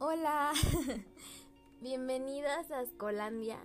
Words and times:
Hola, 0.00 0.52
bienvenidas 1.80 2.70
a 2.70 2.82
Escolandia. 2.82 3.58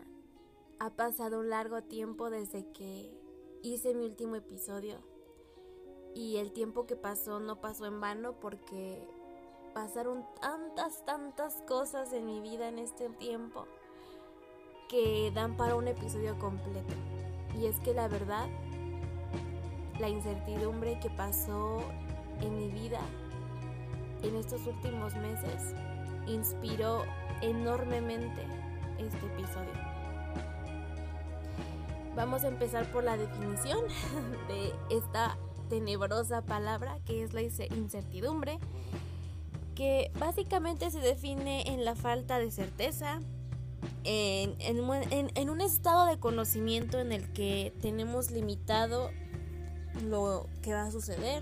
Ha 0.79 0.90
pasado 0.90 1.42
un 1.42 1.52
largo 1.52 1.83
tiempo 1.83 2.32
desde 2.32 2.66
que 2.71 3.16
hice 3.61 3.93
mi 3.93 4.06
último 4.06 4.35
episodio 4.35 4.98
y 6.16 6.38
el 6.38 6.51
tiempo 6.51 6.88
que 6.88 6.96
pasó 6.96 7.40
no 7.40 7.61
pasó 7.61 7.85
en 7.85 8.02
vano 8.02 8.34
porque 8.39 9.07
pasaron 9.75 10.25
tantas, 10.41 11.05
tantas 11.05 11.61
cosas 11.68 12.11
en 12.14 12.25
mi 12.25 12.41
vida 12.41 12.68
en 12.68 12.79
este 12.79 13.09
tiempo 13.09 13.68
que 14.89 15.31
dan 15.36 15.55
para 15.55 15.75
un 15.75 15.88
episodio 15.88 16.39
completo. 16.39 16.95
Y 17.59 17.68
es 17.68 17.79
que 17.81 17.93
la 17.93 18.07
verdad, 18.07 18.47
la 20.00 20.09
incertidumbre 20.09 21.00
que 21.00 21.11
pasó 21.11 21.84
en 22.41 22.57
mi 22.57 22.70
vida 22.70 23.02
en 24.23 24.36
estos 24.36 24.65
últimos 24.65 25.13
meses 25.18 25.75
inspiró 26.28 27.04
enormemente 27.42 28.43
este 28.97 29.25
episodio. 29.25 29.93
Vamos 32.16 32.43
a 32.43 32.47
empezar 32.47 32.85
por 32.91 33.03
la 33.03 33.17
definición 33.17 33.80
de 34.47 34.73
esta 34.95 35.38
tenebrosa 35.70 36.44
palabra 36.44 36.99
que 37.05 37.23
es 37.23 37.33
la 37.33 37.41
incertidumbre, 37.41 38.59
que 39.75 40.11
básicamente 40.20 40.91
se 40.91 40.99
define 40.99 41.63
en 41.67 41.83
la 41.83 41.95
falta 41.95 42.38
de 42.38 42.52
certeza, 42.52 43.19
en, 44.03 45.49
un 45.49 45.61
estado 45.61 46.05
de 46.05 46.19
conocimiento 46.19 46.99
en 46.99 47.11
el 47.11 47.31
que 47.33 47.73
tenemos 47.81 48.31
limitado 48.31 49.09
lo 50.08 50.47
que 50.61 50.73
va 50.73 50.83
a 50.83 50.91
suceder, 50.91 51.41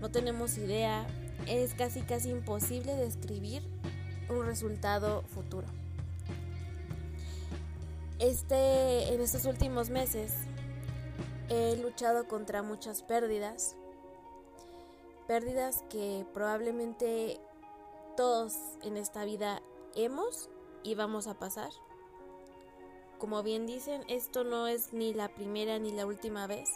no 0.00 0.10
tenemos 0.10 0.56
idea, 0.58 1.06
es 1.46 1.74
casi 1.74 2.02
casi 2.02 2.30
imposible 2.30 2.94
describir 2.94 3.62
un 4.30 4.46
resultado 4.46 5.22
futuro. 5.34 5.66
Este, 8.18 9.14
en 9.14 9.20
estos 9.20 9.46
últimos 9.46 9.90
meses 9.90 10.32
he 11.48 11.76
luchado 11.76 12.28
contra 12.28 12.62
muchas 12.62 13.02
pérdidas, 13.02 13.76
pérdidas 15.26 15.82
que 15.88 16.26
probablemente 16.32 17.40
todos 18.16 18.54
en 18.82 18.96
esta 18.96 19.24
vida 19.24 19.62
hemos 19.94 20.50
y 20.82 20.94
vamos 20.94 21.26
a 21.26 21.38
pasar. 21.38 21.70
Como 23.18 23.42
bien 23.42 23.66
dicen, 23.66 24.02
esto 24.08 24.44
no 24.44 24.66
es 24.66 24.92
ni 24.92 25.12
la 25.12 25.28
primera 25.28 25.78
ni 25.78 25.92
la 25.92 26.06
última 26.06 26.46
vez 26.46 26.70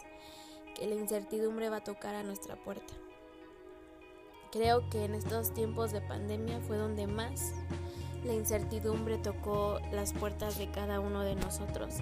que 0.75 0.87
la 0.87 0.95
incertidumbre 0.95 1.69
va 1.69 1.77
a 1.77 1.83
tocar 1.83 2.15
a 2.15 2.23
nuestra 2.23 2.55
puerta. 2.55 2.93
Creo 4.55 4.89
que 4.89 5.03
en 5.03 5.15
estos 5.15 5.53
tiempos 5.53 5.91
de 5.91 5.99
pandemia 5.99 6.61
fue 6.61 6.77
donde 6.77 7.07
más 7.07 7.53
la 8.23 8.31
incertidumbre 8.31 9.17
tocó 9.17 9.81
las 9.91 10.13
puertas 10.13 10.57
de 10.57 10.71
cada 10.71 11.01
uno 11.01 11.23
de 11.23 11.35
nosotros. 11.35 11.95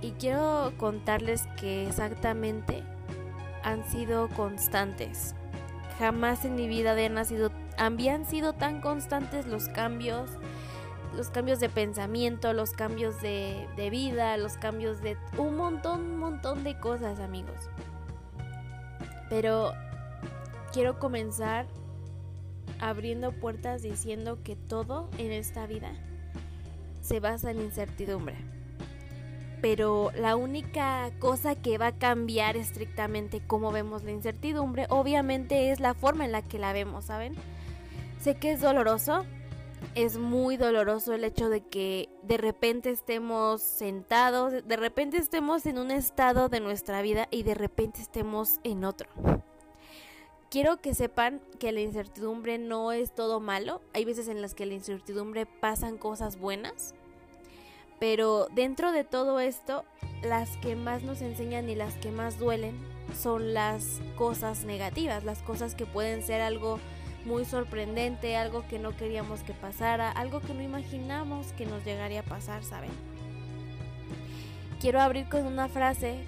Y 0.00 0.12
quiero 0.12 0.72
contarles 0.78 1.46
que 1.60 1.86
exactamente 1.86 2.82
han 3.62 3.84
sido 3.84 4.30
constantes. 4.30 5.34
Jamás 5.98 6.46
en 6.46 6.54
mi 6.54 6.68
vida 6.68 6.92
habían 6.92 7.22
sido, 7.26 7.50
habían 7.76 8.24
sido 8.24 8.54
tan 8.54 8.80
constantes 8.80 9.44
los 9.44 9.68
cambios, 9.68 10.30
los 11.14 11.28
cambios 11.28 11.60
de 11.60 11.68
pensamiento, 11.68 12.54
los 12.54 12.70
cambios 12.70 13.20
de, 13.20 13.68
de 13.76 13.90
vida, 13.90 14.38
los 14.38 14.54
cambios 14.54 15.02
de 15.02 15.18
un 15.36 15.54
montón, 15.58 16.18
montón 16.18 16.64
de 16.64 16.80
cosas, 16.80 17.20
amigos. 17.20 17.68
Pero 19.28 19.74
quiero 20.76 20.98
comenzar 20.98 21.64
abriendo 22.80 23.32
puertas 23.32 23.80
diciendo 23.80 24.42
que 24.44 24.56
todo 24.56 25.08
en 25.16 25.32
esta 25.32 25.66
vida 25.66 25.90
se 27.00 27.18
basa 27.18 27.50
en 27.50 27.62
incertidumbre. 27.62 28.36
Pero 29.62 30.10
la 30.14 30.36
única 30.36 31.10
cosa 31.18 31.54
que 31.54 31.78
va 31.78 31.86
a 31.86 31.98
cambiar 31.98 32.58
estrictamente 32.58 33.40
cómo 33.40 33.72
vemos 33.72 34.04
la 34.04 34.10
incertidumbre, 34.10 34.84
obviamente 34.90 35.70
es 35.70 35.80
la 35.80 35.94
forma 35.94 36.26
en 36.26 36.32
la 36.32 36.42
que 36.42 36.58
la 36.58 36.74
vemos, 36.74 37.06
¿saben? 37.06 37.32
Sé 38.20 38.34
que 38.34 38.52
es 38.52 38.60
doloroso, 38.60 39.24
es 39.94 40.18
muy 40.18 40.58
doloroso 40.58 41.14
el 41.14 41.24
hecho 41.24 41.48
de 41.48 41.62
que 41.62 42.10
de 42.22 42.36
repente 42.36 42.90
estemos 42.90 43.62
sentados, 43.62 44.52
de 44.52 44.76
repente 44.76 45.16
estemos 45.16 45.64
en 45.64 45.78
un 45.78 45.90
estado 45.90 46.50
de 46.50 46.60
nuestra 46.60 47.00
vida 47.00 47.28
y 47.30 47.44
de 47.44 47.54
repente 47.54 48.02
estemos 48.02 48.60
en 48.62 48.84
otro 48.84 49.08
quiero 50.50 50.78
que 50.78 50.94
sepan 50.94 51.40
que 51.58 51.72
la 51.72 51.80
incertidumbre 51.80 52.58
no 52.58 52.92
es 52.92 53.14
todo 53.14 53.40
malo. 53.40 53.80
Hay 53.94 54.04
veces 54.04 54.28
en 54.28 54.42
las 54.42 54.54
que 54.54 54.66
la 54.66 54.74
incertidumbre 54.74 55.46
pasan 55.46 55.98
cosas 55.98 56.38
buenas. 56.38 56.94
Pero 57.98 58.48
dentro 58.54 58.92
de 58.92 59.04
todo 59.04 59.40
esto, 59.40 59.84
las 60.22 60.56
que 60.58 60.76
más 60.76 61.02
nos 61.02 61.22
enseñan 61.22 61.68
y 61.68 61.74
las 61.74 61.94
que 61.94 62.10
más 62.10 62.38
duelen 62.38 62.76
son 63.18 63.54
las 63.54 64.00
cosas 64.16 64.64
negativas, 64.64 65.24
las 65.24 65.42
cosas 65.42 65.74
que 65.74 65.86
pueden 65.86 66.22
ser 66.22 66.42
algo 66.42 66.78
muy 67.24 67.44
sorprendente, 67.44 68.36
algo 68.36 68.66
que 68.68 68.78
no 68.78 68.94
queríamos 68.96 69.40
que 69.40 69.54
pasara, 69.54 70.10
algo 70.10 70.40
que 70.40 70.52
no 70.52 70.62
imaginamos 70.62 71.52
que 71.52 71.64
nos 71.64 71.84
llegaría 71.84 72.20
a 72.20 72.24
pasar, 72.24 72.62
¿saben? 72.62 72.90
Quiero 74.80 75.00
abrir 75.00 75.28
con 75.30 75.46
una 75.46 75.68
frase 75.68 76.18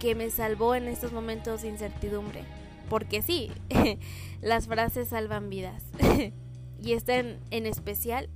que 0.00 0.16
me 0.16 0.28
salvó 0.30 0.74
en 0.74 0.88
estos 0.88 1.12
momentos 1.12 1.62
de 1.62 1.68
incertidumbre 1.68 2.44
porque 2.92 3.22
sí, 3.22 3.50
las 4.42 4.66
frases 4.66 5.08
salvan 5.08 5.48
vidas. 5.48 5.82
y 6.82 6.92
esta 6.92 7.16
en, 7.16 7.40
en 7.50 7.64
especial 7.64 8.28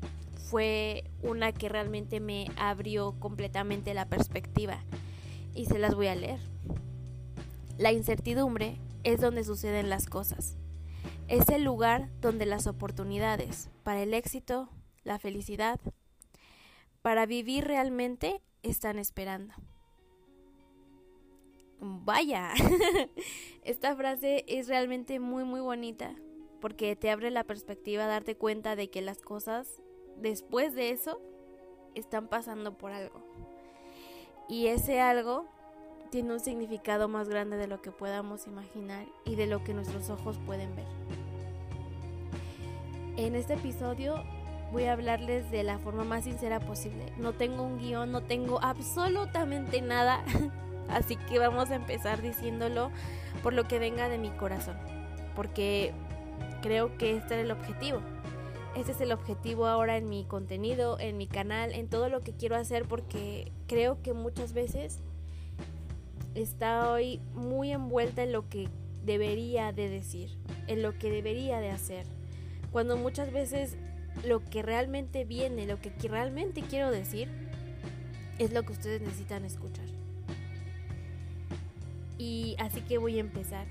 fue 0.48 1.04
una 1.22 1.52
que 1.52 1.68
realmente 1.68 2.20
me 2.20 2.46
abrió 2.56 3.12
completamente 3.20 3.92
la 3.92 4.06
perspectiva 4.06 4.82
y 5.54 5.66
se 5.66 5.78
las 5.78 5.94
voy 5.94 6.06
a 6.06 6.14
leer. 6.14 6.40
La 7.76 7.92
incertidumbre 7.92 8.78
es 9.04 9.20
donde 9.20 9.44
suceden 9.44 9.90
las 9.90 10.06
cosas. 10.06 10.56
Es 11.28 11.50
el 11.50 11.62
lugar 11.62 12.08
donde 12.22 12.46
las 12.46 12.66
oportunidades 12.66 13.68
para 13.82 14.02
el 14.02 14.14
éxito, 14.14 14.70
la 15.04 15.18
felicidad, 15.18 15.78
para 17.02 17.26
vivir 17.26 17.64
realmente 17.64 18.40
están 18.62 18.98
esperando. 18.98 19.52
Vaya, 21.80 22.52
esta 23.62 23.94
frase 23.94 24.44
es 24.48 24.68
realmente 24.68 25.20
muy 25.20 25.44
muy 25.44 25.60
bonita 25.60 26.14
porque 26.60 26.96
te 26.96 27.10
abre 27.10 27.30
la 27.30 27.44
perspectiva 27.44 28.04
a 28.04 28.08
darte 28.08 28.36
cuenta 28.36 28.76
de 28.76 28.88
que 28.88 29.02
las 29.02 29.20
cosas 29.20 29.82
después 30.16 30.74
de 30.74 30.90
eso 30.90 31.20
están 31.94 32.28
pasando 32.28 32.76
por 32.76 32.92
algo. 32.92 33.22
Y 34.48 34.68
ese 34.68 35.00
algo 35.00 35.46
tiene 36.10 36.32
un 36.32 36.40
significado 36.40 37.08
más 37.08 37.28
grande 37.28 37.56
de 37.56 37.66
lo 37.66 37.82
que 37.82 37.90
podamos 37.90 38.46
imaginar 38.46 39.06
y 39.24 39.34
de 39.34 39.46
lo 39.46 39.62
que 39.64 39.74
nuestros 39.74 40.08
ojos 40.08 40.38
pueden 40.46 40.74
ver. 40.74 40.86
En 43.16 43.34
este 43.34 43.54
episodio 43.54 44.22
voy 44.72 44.84
a 44.84 44.92
hablarles 44.92 45.50
de 45.50 45.62
la 45.62 45.78
forma 45.78 46.04
más 46.04 46.24
sincera 46.24 46.60
posible. 46.60 47.12
No 47.18 47.32
tengo 47.32 47.62
un 47.62 47.78
guion, 47.78 48.12
no 48.12 48.22
tengo 48.22 48.62
absolutamente 48.62 49.82
nada. 49.82 50.24
Así 50.88 51.16
que 51.16 51.38
vamos 51.38 51.70
a 51.70 51.76
empezar 51.76 52.22
diciéndolo 52.22 52.90
por 53.42 53.52
lo 53.52 53.66
que 53.68 53.78
venga 53.78 54.08
de 54.08 54.18
mi 54.18 54.30
corazón. 54.30 54.76
Porque 55.34 55.92
creo 56.62 56.96
que 56.98 57.16
este 57.16 57.38
es 57.38 57.44
el 57.44 57.50
objetivo. 57.50 58.00
Este 58.76 58.92
es 58.92 59.00
el 59.00 59.12
objetivo 59.12 59.66
ahora 59.66 59.96
en 59.96 60.08
mi 60.08 60.24
contenido, 60.24 60.98
en 61.00 61.16
mi 61.16 61.26
canal, 61.26 61.72
en 61.72 61.88
todo 61.88 62.08
lo 62.08 62.20
que 62.20 62.32
quiero 62.32 62.56
hacer 62.56 62.84
porque 62.84 63.50
creo 63.66 64.02
que 64.02 64.12
muchas 64.12 64.52
veces 64.52 65.00
estoy 66.34 67.20
muy 67.32 67.72
envuelta 67.72 68.22
en 68.22 68.32
lo 68.32 68.48
que 68.50 68.68
debería 69.02 69.72
de 69.72 69.88
decir, 69.88 70.36
en 70.66 70.82
lo 70.82 70.98
que 70.98 71.10
debería 71.10 71.60
de 71.60 71.70
hacer. 71.70 72.06
Cuando 72.70 72.98
muchas 72.98 73.32
veces 73.32 73.78
lo 74.24 74.44
que 74.44 74.62
realmente 74.62 75.24
viene, 75.24 75.66
lo 75.66 75.80
que 75.80 75.90
realmente 76.08 76.60
quiero 76.60 76.90
decir, 76.90 77.30
es 78.38 78.52
lo 78.52 78.62
que 78.64 78.72
ustedes 78.72 79.00
necesitan 79.00 79.44
escuchar. 79.44 79.86
Y 82.18 82.56
así 82.58 82.80
que 82.82 82.98
voy 82.98 83.18
a 83.18 83.20
empezar. 83.20 83.66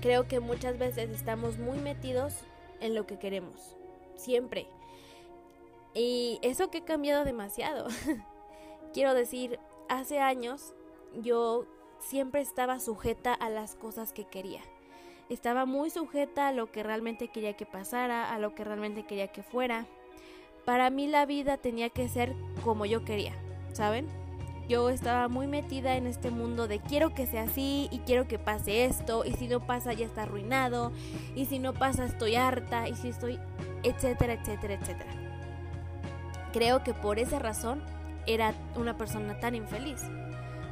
Creo 0.00 0.28
que 0.28 0.40
muchas 0.40 0.78
veces 0.78 1.10
estamos 1.10 1.58
muy 1.58 1.78
metidos 1.78 2.34
en 2.80 2.94
lo 2.94 3.06
que 3.06 3.18
queremos. 3.18 3.76
Siempre. 4.16 4.66
Y 5.94 6.38
eso 6.42 6.70
que 6.70 6.78
ha 6.78 6.84
cambiado 6.84 7.24
demasiado. 7.24 7.88
Quiero 8.92 9.14
decir, 9.14 9.58
hace 9.88 10.20
años 10.20 10.74
yo 11.22 11.66
siempre 11.98 12.40
estaba 12.40 12.78
sujeta 12.80 13.34
a 13.34 13.50
las 13.50 13.74
cosas 13.74 14.12
que 14.12 14.24
quería. 14.24 14.60
Estaba 15.28 15.66
muy 15.66 15.90
sujeta 15.90 16.48
a 16.48 16.52
lo 16.52 16.70
que 16.72 16.82
realmente 16.82 17.28
quería 17.28 17.54
que 17.54 17.66
pasara, 17.66 18.32
a 18.32 18.38
lo 18.38 18.54
que 18.54 18.64
realmente 18.64 19.04
quería 19.04 19.28
que 19.28 19.42
fuera. 19.42 19.86
Para 20.64 20.90
mí 20.90 21.06
la 21.06 21.26
vida 21.26 21.56
tenía 21.56 21.90
que 21.90 22.08
ser 22.08 22.34
como 22.64 22.86
yo 22.86 23.04
quería, 23.04 23.34
¿saben? 23.72 24.06
Yo 24.68 24.90
estaba 24.90 25.28
muy 25.28 25.46
metida 25.46 25.96
en 25.96 26.06
este 26.06 26.30
mundo 26.30 26.68
de 26.68 26.78
quiero 26.78 27.14
que 27.14 27.26
sea 27.26 27.44
así 27.44 27.88
y 27.90 28.00
quiero 28.00 28.28
que 28.28 28.38
pase 28.38 28.84
esto 28.84 29.24
y 29.24 29.32
si 29.32 29.48
no 29.48 29.60
pasa 29.60 29.94
ya 29.94 30.04
está 30.04 30.24
arruinado 30.24 30.92
y 31.34 31.46
si 31.46 31.58
no 31.58 31.72
pasa 31.72 32.04
estoy 32.04 32.36
harta 32.36 32.86
y 32.86 32.94
si 32.94 33.08
estoy 33.08 33.38
etcétera, 33.82 34.34
etcétera, 34.34 34.74
etcétera. 34.74 35.10
Creo 36.52 36.82
que 36.82 36.94
por 36.94 37.18
esa 37.18 37.38
razón 37.38 37.82
era 38.26 38.54
una 38.76 38.96
persona 38.96 39.40
tan 39.40 39.54
infeliz, 39.54 40.02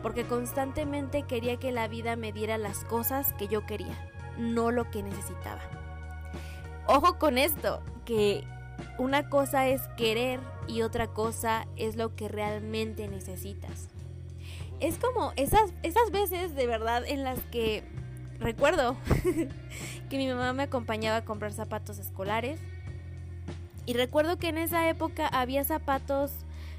porque 0.03 0.25
constantemente 0.25 1.23
quería 1.23 1.57
que 1.57 1.73
la 1.73 1.89
vida 1.89 2.17
me 2.17 2.33
diera 2.33 2.59
las 2.59 2.85
cosas 2.85 3.33
que 3.35 3.49
yo 3.49 3.65
quería, 3.67 3.95
no 4.39 4.71
lo 4.71 4.91
que 4.91 5.03
necesitaba. 5.03 5.61
Ojo 6.87 7.19
con 7.19 7.39
esto, 7.39 7.83
que 8.05 8.45
una 8.99 9.29
cosa 9.29 9.67
es 9.69 9.83
querer 9.97 10.41
y 10.69 10.83
otra 10.83 11.09
cosa 11.09 11.67
es 11.77 11.97
lo 11.97 12.15
que 12.15 12.29
realmente 12.29 13.09
necesitas. 13.09 13.89
Es 14.81 14.99
como 14.99 15.33
esas, 15.37 15.73
esas 15.83 16.11
veces 16.11 16.55
de 16.55 16.67
verdad 16.67 17.05
en 17.07 17.25
las 17.25 17.41
que 17.47 17.83
recuerdo 18.39 18.97
que 20.11 20.19
mi 20.19 20.29
mamá 20.29 20.53
me 20.53 20.65
acompañaba 20.65 21.19
a 21.19 21.25
comprar 21.25 21.53
zapatos 21.53 21.99
escolares. 21.99 22.61
Y 23.87 23.95
recuerdo 23.95 24.39
que 24.39 24.49
en 24.49 24.59
esa 24.59 24.89
época 24.89 25.29
había 25.29 25.63
zapatos 25.65 26.33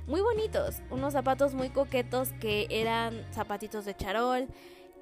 muy 0.08 0.22
bonitos, 0.22 0.82
unos 0.90 1.14
zapatos 1.14 1.54
muy 1.54 1.70
coquetos 1.70 2.30
que 2.40 2.68
eran 2.70 3.26
zapatitos 3.34 3.86
de 3.86 3.96
charol, 3.96 4.48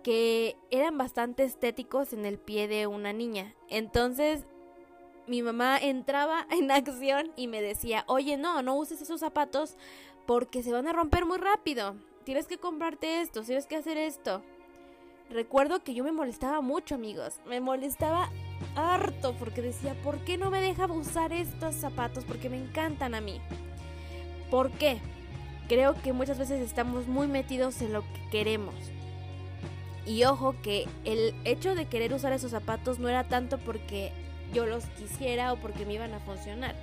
que 0.04 0.56
eran 0.70 0.98
bastante 0.98 1.44
estéticos 1.44 2.14
en 2.14 2.26
el 2.26 2.38
pie 2.38 2.68
de 2.68 2.88
una 2.88 3.12
niña. 3.12 3.56
Entonces 3.70 4.46
mi 5.28 5.42
mamá 5.42 5.78
entraba 5.78 6.48
en 6.52 6.72
acción 6.72 7.32
y 7.36 7.48
me 7.48 7.62
decía, 7.62 8.04
oye, 8.08 8.38
no, 8.38 8.62
no 8.62 8.76
uses 8.76 9.02
esos 9.02 9.20
zapatos 9.20 9.78
porque 10.26 10.64
se 10.64 10.72
van 10.72 10.88
a 10.88 10.94
romper 10.94 11.26
muy 11.26 11.38
rápido. 11.38 11.96
Tienes 12.24 12.48
que 12.48 12.58
comprarte 12.58 13.22
esto, 13.22 13.44
tienes 13.44 13.68
que 13.68 13.76
hacer 13.76 13.98
esto. 13.98 14.42
Recuerdo 15.30 15.84
que 15.84 15.94
yo 15.94 16.04
me 16.04 16.12
molestaba 16.12 16.62
mucho, 16.62 16.96
amigos. 16.96 17.40
Me 17.48 17.60
molestaba 17.60 18.30
harto 18.76 19.36
porque 19.38 19.62
decía, 19.62 19.96
¿por 20.04 20.24
qué 20.24 20.38
no 20.38 20.52
me 20.52 20.62
deja 20.62 20.86
usar 20.86 21.34
estos 21.34 21.76
zapatos? 21.76 22.26
Porque 22.26 22.50
me 22.50 22.58
encantan 22.58 23.16
a 23.16 23.22
mí. 23.22 23.42
¿Por 24.52 24.72
qué? 24.72 25.00
Creo 25.68 25.96
que 26.02 26.14
muchas 26.14 26.38
veces 26.38 26.62
estamos 26.62 27.08
muy 27.08 27.28
metidos 27.28 27.82
en 27.82 27.94
lo 27.94 28.02
que 28.02 28.30
queremos. 28.32 28.76
Y 30.06 30.24
ojo 30.26 30.56
que 30.62 30.88
el 31.04 31.34
hecho 31.44 31.74
de 31.74 31.88
querer 31.88 32.14
usar 32.14 32.32
esos 32.32 32.52
zapatos 32.52 33.00
no 33.00 33.10
era 33.10 33.28
tanto 33.28 33.58
porque 33.58 34.12
yo 34.56 34.66
los 34.66 34.86
quisiera 34.86 35.52
o 35.52 35.58
porque 35.58 35.86
me 35.86 35.96
iban 35.96 36.14
a 36.14 36.22
funcionar. 36.22 36.76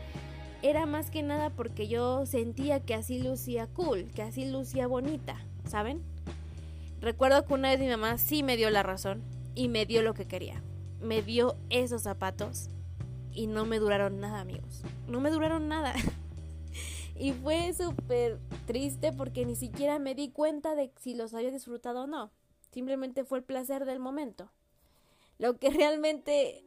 Era 0.61 0.85
más 0.85 1.11
que 1.11 1.23
nada 1.23 1.49
porque 1.49 1.89
yo 1.89 2.27
sentía 2.27 2.81
que 2.81 2.93
así 2.93 3.19
lucía 3.19 3.67
cool, 3.67 4.11
que 4.15 4.21
así 4.21 4.45
lucía 4.45 4.87
bonita, 4.87 5.37
¿saben? 5.67 6.03
Recuerdo 7.01 7.47
que 7.47 7.55
una 7.55 7.71
vez 7.71 7.81
mi 7.81 7.89
mamá 7.89 8.19
sí 8.19 8.43
me 8.43 8.59
dio 8.59 8.69
la 8.69 8.83
razón 8.83 9.23
y 9.55 9.69
me 9.69 9.87
dio 9.87 10.03
lo 10.03 10.13
que 10.13 10.27
quería. 10.27 10.63
Me 11.01 11.23
dio 11.23 11.57
esos 11.71 12.03
zapatos 12.03 12.69
y 13.33 13.47
no 13.47 13.65
me 13.65 13.79
duraron 13.79 14.21
nada, 14.21 14.41
amigos. 14.41 14.83
No 15.09 15.21
me 15.21 15.31
duraron 15.31 15.67
nada. 15.67 15.95
y 17.17 17.33
fue 17.33 17.73
súper 17.73 18.39
triste 18.67 19.13
porque 19.15 19.47
ni 19.47 19.57
siquiera 19.57 19.99
me 19.99 20.15
di 20.15 20.29
cuenta 20.29 20.75
de 20.75 20.93
si 21.01 21.15
los 21.15 21.33
había 21.33 21.51
disfrutado 21.51 22.03
o 22.03 22.07
no. 22.07 22.31
Simplemente 22.71 23.25
fue 23.25 23.39
el 23.39 23.45
placer 23.45 23.87
del 23.87 23.99
momento. 23.99 24.53
Lo 25.39 25.57
que 25.59 25.71
realmente 25.71 26.65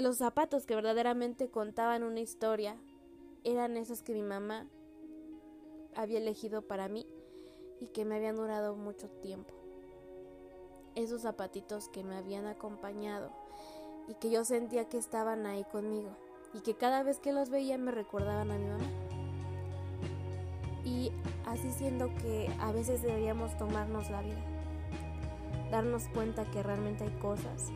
los 0.00 0.16
zapatos 0.16 0.64
que 0.64 0.74
verdaderamente 0.74 1.50
contaban 1.50 2.02
una 2.02 2.20
historia 2.20 2.76
eran 3.44 3.76
esos 3.76 4.02
que 4.02 4.14
mi 4.14 4.22
mamá 4.22 4.66
había 5.94 6.18
elegido 6.18 6.62
para 6.62 6.88
mí 6.88 7.06
y 7.80 7.88
que 7.88 8.06
me 8.06 8.16
habían 8.16 8.36
durado 8.36 8.74
mucho 8.76 9.10
tiempo. 9.22 9.52
Esos 10.94 11.22
zapatitos 11.22 11.88
que 11.88 12.02
me 12.02 12.16
habían 12.16 12.46
acompañado 12.46 13.30
y 14.08 14.14
que 14.14 14.30
yo 14.30 14.44
sentía 14.44 14.88
que 14.88 14.96
estaban 14.96 15.44
ahí 15.44 15.64
conmigo 15.64 16.16
y 16.54 16.60
que 16.60 16.74
cada 16.74 17.02
vez 17.02 17.20
que 17.20 17.32
los 17.32 17.50
veía 17.50 17.76
me 17.76 17.92
recordaban 17.92 18.50
a 18.50 18.58
mi 18.58 18.66
mamá. 18.66 18.90
Y 20.82 21.12
así 21.44 21.70
siendo 21.72 22.08
que 22.14 22.50
a 22.58 22.72
veces 22.72 23.02
deberíamos 23.02 23.54
tomarnos 23.58 24.08
la 24.10 24.22
vida, 24.22 24.42
darnos 25.70 26.08
cuenta 26.08 26.50
que 26.50 26.62
realmente 26.62 27.04
hay 27.04 27.12
cosas 27.20 27.70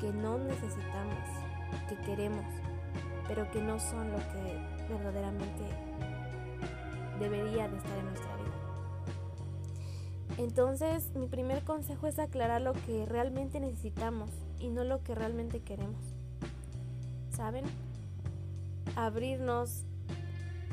que 0.00 0.12
no 0.12 0.38
necesitamos, 0.38 1.28
que 1.88 1.96
queremos, 2.04 2.44
pero 3.26 3.50
que 3.50 3.60
no 3.60 3.78
son 3.78 4.12
lo 4.12 4.18
que 4.18 4.58
verdaderamente 4.88 5.64
debería 7.18 7.68
de 7.68 7.76
estar 7.76 7.98
en 7.98 8.04
nuestra 8.06 8.36
vida. 8.36 8.48
Entonces, 10.38 11.10
mi 11.14 11.26
primer 11.26 11.62
consejo 11.64 12.06
es 12.06 12.18
aclarar 12.18 12.62
lo 12.62 12.72
que 12.72 13.06
realmente 13.06 13.58
necesitamos 13.60 14.30
y 14.60 14.68
no 14.68 14.84
lo 14.84 15.02
que 15.02 15.14
realmente 15.14 15.60
queremos. 15.60 16.00
¿Saben? 17.30 17.64
Abrirnos, 18.94 19.84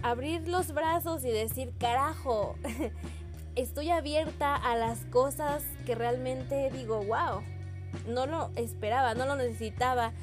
abrir 0.03 0.47
los 0.47 0.71
brazos 0.71 1.25
y 1.25 1.29
decir, 1.29 1.73
carajo, 1.79 2.55
estoy 3.55 3.89
abierta 3.89 4.55
a 4.55 4.75
las 4.75 4.99
cosas 5.05 5.63
que 5.85 5.95
realmente 5.95 6.69
digo, 6.71 7.03
wow, 7.03 7.41
no 8.07 8.25
lo 8.25 8.51
esperaba, 8.55 9.13
no 9.13 9.25
lo 9.25 9.35
necesitaba. 9.35 10.13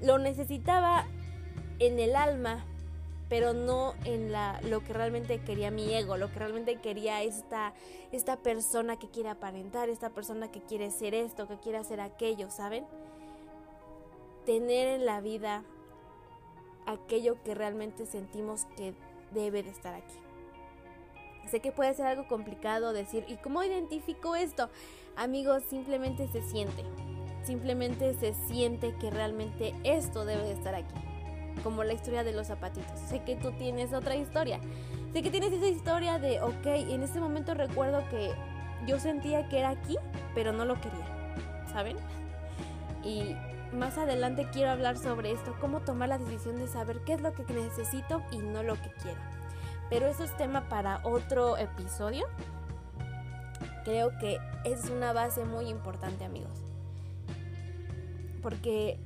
Lo 0.00 0.18
necesitaba 0.18 1.06
en 1.78 1.98
el 1.98 2.16
alma, 2.16 2.64
pero 3.28 3.52
no 3.52 3.94
en 4.04 4.32
la, 4.32 4.60
lo 4.62 4.82
que 4.82 4.92
realmente 4.92 5.40
quería 5.42 5.70
mi 5.70 5.94
ego, 5.94 6.16
lo 6.16 6.28
que 6.32 6.38
realmente 6.38 6.80
quería 6.80 7.22
esta, 7.22 7.74
esta 8.12 8.36
persona 8.36 8.98
que 8.98 9.08
quiere 9.08 9.28
aparentar, 9.28 9.88
esta 9.88 10.10
persona 10.10 10.50
que 10.50 10.60
quiere 10.60 10.90
ser 10.90 11.14
esto, 11.14 11.46
que 11.46 11.58
quiere 11.58 11.78
hacer 11.78 12.00
aquello, 12.00 12.50
¿saben? 12.50 12.84
Tener 14.46 14.88
en 14.88 15.06
la 15.06 15.20
vida 15.20 15.62
aquello 16.86 17.40
que 17.44 17.54
realmente 17.54 18.04
sentimos 18.06 18.64
que 18.76 18.94
debe 19.32 19.62
de 19.62 19.70
estar 19.70 19.94
aquí. 19.94 20.14
Sé 21.50 21.60
que 21.60 21.72
puede 21.72 21.94
ser 21.94 22.06
algo 22.06 22.26
complicado 22.26 22.92
decir, 22.92 23.24
¿y 23.28 23.36
cómo 23.36 23.62
identifico 23.62 24.34
esto? 24.34 24.70
Amigos, 25.16 25.62
simplemente 25.68 26.28
se 26.28 26.42
siente 26.42 26.84
simplemente 27.44 28.14
se 28.14 28.34
siente 28.34 28.94
que 28.94 29.10
realmente 29.10 29.74
esto 29.84 30.24
debe 30.24 30.44
de 30.44 30.52
estar 30.52 30.74
aquí. 30.74 30.94
Como 31.62 31.84
la 31.84 31.92
historia 31.92 32.24
de 32.24 32.32
los 32.32 32.46
zapatitos. 32.46 32.98
Sé 33.08 33.22
que 33.22 33.36
tú 33.36 33.52
tienes 33.52 33.92
otra 33.92 34.16
historia. 34.16 34.60
Sé 35.12 35.22
que 35.22 35.30
tienes 35.30 35.52
esa 35.52 35.66
historia 35.66 36.18
de, 36.18 36.40
ok, 36.40 36.66
en 36.66 37.02
este 37.02 37.20
momento 37.20 37.54
recuerdo 37.54 38.02
que 38.08 38.30
yo 38.86 38.98
sentía 38.98 39.48
que 39.48 39.58
era 39.58 39.70
aquí, 39.70 39.96
pero 40.34 40.52
no 40.52 40.64
lo 40.64 40.74
quería. 40.74 41.34
¿Saben? 41.72 41.96
Y 43.04 43.34
más 43.74 43.98
adelante 43.98 44.48
quiero 44.52 44.70
hablar 44.70 44.96
sobre 44.96 45.32
esto, 45.32 45.54
cómo 45.60 45.80
tomar 45.80 46.08
la 46.08 46.18
decisión 46.18 46.56
de 46.56 46.66
saber 46.66 47.00
qué 47.04 47.14
es 47.14 47.20
lo 47.20 47.32
que 47.32 47.44
necesito 47.52 48.22
y 48.32 48.38
no 48.38 48.62
lo 48.62 48.74
que 48.74 48.90
quiero. 49.02 49.20
Pero 49.88 50.06
eso 50.06 50.24
es 50.24 50.36
tema 50.36 50.68
para 50.68 51.00
otro 51.04 51.56
episodio. 51.56 52.26
Creo 53.84 54.16
que 54.18 54.38
es 54.64 54.88
una 54.90 55.12
base 55.12 55.44
muy 55.44 55.68
importante 55.68 56.24
amigos 56.24 56.69
porque 58.42 58.98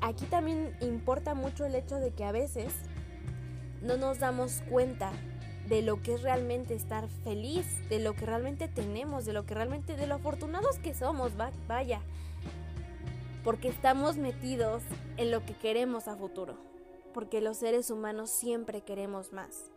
aquí 0.00 0.24
también 0.26 0.76
importa 0.80 1.34
mucho 1.34 1.64
el 1.64 1.74
hecho 1.74 1.96
de 1.96 2.10
que 2.10 2.24
a 2.24 2.32
veces 2.32 2.72
no 3.82 3.96
nos 3.96 4.18
damos 4.18 4.62
cuenta 4.68 5.12
de 5.68 5.82
lo 5.82 6.02
que 6.02 6.14
es 6.14 6.22
realmente 6.22 6.74
estar 6.74 7.08
feliz, 7.24 7.66
de 7.88 7.98
lo 7.98 8.14
que 8.14 8.26
realmente 8.26 8.68
tenemos, 8.68 9.26
de 9.26 9.34
lo 9.34 9.44
que 9.44 9.54
realmente, 9.54 9.96
de 9.96 10.06
lo 10.06 10.14
afortunados 10.14 10.78
que 10.78 10.94
somos, 10.94 11.32
vaya, 11.66 12.00
porque 13.44 13.68
estamos 13.68 14.16
metidos 14.16 14.82
en 15.16 15.30
lo 15.30 15.44
que 15.44 15.54
queremos 15.54 16.08
a 16.08 16.16
futuro, 16.16 16.56
porque 17.12 17.40
los 17.40 17.58
seres 17.58 17.90
humanos 17.90 18.30
siempre 18.30 18.80
queremos 18.80 19.32
más. 19.32 19.70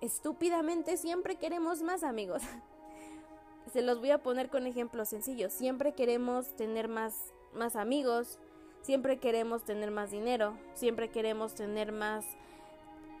Estúpidamente 0.00 0.96
siempre 0.96 1.36
queremos 1.36 1.82
más, 1.82 2.02
amigos. 2.02 2.42
Se 3.72 3.82
los 3.82 3.98
voy 3.98 4.10
a 4.10 4.22
poner 4.22 4.48
con 4.48 4.66
ejemplos 4.66 5.10
sencillos. 5.10 5.52
Siempre 5.52 5.92
queremos 5.92 6.56
tener 6.56 6.88
más 6.88 7.14
más 7.54 7.76
amigos, 7.76 8.38
siempre 8.82 9.18
queremos 9.18 9.64
tener 9.64 9.90
más 9.90 10.10
dinero, 10.10 10.56
siempre 10.74 11.10
queremos 11.10 11.54
tener 11.54 11.92
más, 11.92 12.24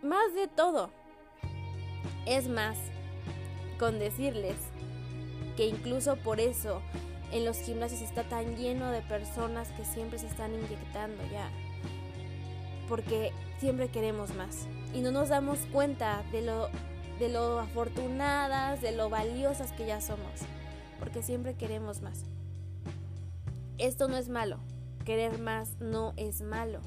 más 0.02 0.34
de 0.34 0.48
todo. 0.48 0.90
Es 2.26 2.48
más, 2.48 2.76
con 3.78 3.98
decirles 3.98 4.56
que 5.56 5.66
incluso 5.66 6.16
por 6.16 6.40
eso 6.40 6.80
en 7.32 7.44
los 7.44 7.58
gimnasios 7.58 8.02
está 8.02 8.24
tan 8.24 8.56
lleno 8.56 8.90
de 8.90 9.02
personas 9.02 9.68
que 9.72 9.84
siempre 9.84 10.18
se 10.18 10.26
están 10.26 10.54
inyectando 10.54 11.22
ya. 11.30 11.48
Porque 12.88 13.32
siempre 13.58 13.88
queremos 13.88 14.34
más. 14.34 14.66
Y 14.94 15.00
no 15.00 15.12
nos 15.12 15.28
damos 15.28 15.60
cuenta 15.72 16.24
de 16.32 16.42
lo, 16.42 16.68
de 17.18 17.28
lo 17.28 17.60
afortunadas, 17.60 18.80
de 18.80 18.92
lo 18.92 19.08
valiosas 19.08 19.72
que 19.72 19.86
ya 19.86 20.00
somos. 20.00 20.40
Porque 20.98 21.22
siempre 21.22 21.54
queremos 21.54 22.02
más. 22.02 22.24
Esto 23.80 24.08
no 24.08 24.18
es 24.18 24.28
malo. 24.28 24.58
Querer 25.06 25.38
más 25.38 25.80
no 25.80 26.12
es 26.18 26.42
malo. 26.42 26.80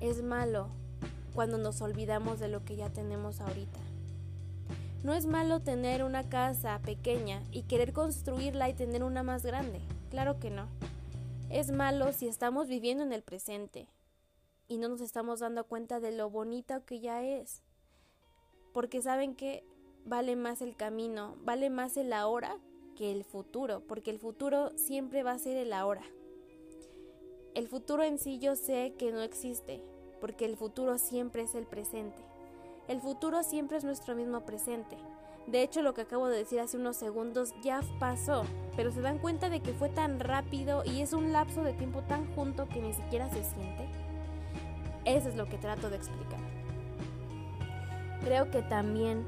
Es 0.00 0.22
malo 0.22 0.68
cuando 1.34 1.58
nos 1.58 1.82
olvidamos 1.82 2.40
de 2.40 2.48
lo 2.48 2.64
que 2.64 2.74
ya 2.74 2.88
tenemos 2.88 3.42
ahorita. 3.42 3.80
No 5.02 5.12
es 5.12 5.26
malo 5.26 5.60
tener 5.60 6.02
una 6.02 6.26
casa 6.26 6.80
pequeña 6.82 7.42
y 7.52 7.64
querer 7.64 7.92
construirla 7.92 8.70
y 8.70 8.72
tener 8.72 9.04
una 9.04 9.22
más 9.22 9.44
grande. 9.44 9.82
Claro 10.08 10.40
que 10.40 10.48
no. 10.48 10.68
Es 11.50 11.70
malo 11.70 12.14
si 12.14 12.28
estamos 12.28 12.66
viviendo 12.66 13.04
en 13.04 13.12
el 13.12 13.22
presente 13.22 13.86
y 14.66 14.78
no 14.78 14.88
nos 14.88 15.02
estamos 15.02 15.40
dando 15.40 15.64
cuenta 15.64 16.00
de 16.00 16.12
lo 16.12 16.30
bonito 16.30 16.82
que 16.86 17.00
ya 17.00 17.22
es. 17.22 17.62
Porque 18.72 19.02
saben 19.02 19.34
que 19.34 19.66
vale 20.06 20.34
más 20.34 20.62
el 20.62 20.76
camino, 20.76 21.36
vale 21.44 21.68
más 21.68 21.98
el 21.98 22.14
ahora 22.14 22.56
que 22.94 23.12
el 23.12 23.24
futuro, 23.24 23.82
porque 23.86 24.10
el 24.10 24.18
futuro 24.18 24.70
siempre 24.76 25.22
va 25.22 25.32
a 25.32 25.38
ser 25.38 25.56
el 25.56 25.72
ahora. 25.72 26.02
El 27.54 27.68
futuro 27.68 28.02
en 28.02 28.18
sí 28.18 28.38
yo 28.38 28.56
sé 28.56 28.94
que 28.98 29.12
no 29.12 29.22
existe, 29.22 29.80
porque 30.20 30.44
el 30.44 30.56
futuro 30.56 30.98
siempre 30.98 31.42
es 31.42 31.54
el 31.54 31.66
presente. 31.66 32.22
El 32.88 33.00
futuro 33.00 33.42
siempre 33.42 33.78
es 33.78 33.84
nuestro 33.84 34.14
mismo 34.14 34.44
presente. 34.44 34.96
De 35.46 35.62
hecho, 35.62 35.82
lo 35.82 35.92
que 35.92 36.02
acabo 36.02 36.28
de 36.28 36.38
decir 36.38 36.58
hace 36.60 36.78
unos 36.78 36.96
segundos 36.96 37.54
ya 37.62 37.80
pasó, 37.98 38.44
pero 38.76 38.90
se 38.90 39.02
dan 39.02 39.18
cuenta 39.18 39.50
de 39.50 39.60
que 39.60 39.74
fue 39.74 39.90
tan 39.90 40.18
rápido 40.18 40.82
y 40.84 41.02
es 41.02 41.12
un 41.12 41.32
lapso 41.32 41.62
de 41.62 41.74
tiempo 41.74 42.00
tan 42.02 42.26
junto 42.34 42.68
que 42.68 42.80
ni 42.80 42.94
siquiera 42.94 43.28
se 43.28 43.44
siente. 43.44 43.88
Eso 45.04 45.28
es 45.28 45.36
lo 45.36 45.46
que 45.46 45.58
trato 45.58 45.90
de 45.90 45.96
explicar. 45.96 46.40
Creo 48.22 48.50
que 48.50 48.62
también 48.62 49.24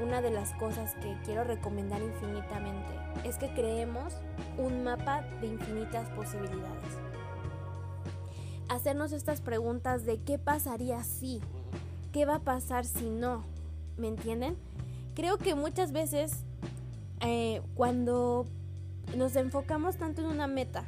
una 0.00 0.20
de 0.20 0.30
las 0.30 0.52
cosas 0.54 0.94
que 0.96 1.16
quiero 1.24 1.44
recomendar 1.44 2.00
infinitamente 2.02 2.92
es 3.24 3.36
que 3.36 3.52
creemos 3.52 4.14
un 4.56 4.84
mapa 4.84 5.22
de 5.40 5.48
infinitas 5.48 6.08
posibilidades. 6.10 6.98
Hacernos 8.68 9.12
estas 9.12 9.40
preguntas 9.40 10.04
de 10.04 10.20
qué 10.20 10.38
pasaría 10.38 11.02
si, 11.02 11.40
qué 12.12 12.26
va 12.26 12.36
a 12.36 12.40
pasar 12.40 12.84
si 12.84 13.08
no, 13.08 13.44
¿me 13.96 14.08
entienden? 14.08 14.56
Creo 15.14 15.38
que 15.38 15.54
muchas 15.54 15.92
veces 15.92 16.44
eh, 17.20 17.62
cuando 17.74 18.46
nos 19.16 19.34
enfocamos 19.36 19.96
tanto 19.96 20.20
en 20.20 20.28
una 20.28 20.46
meta, 20.46 20.84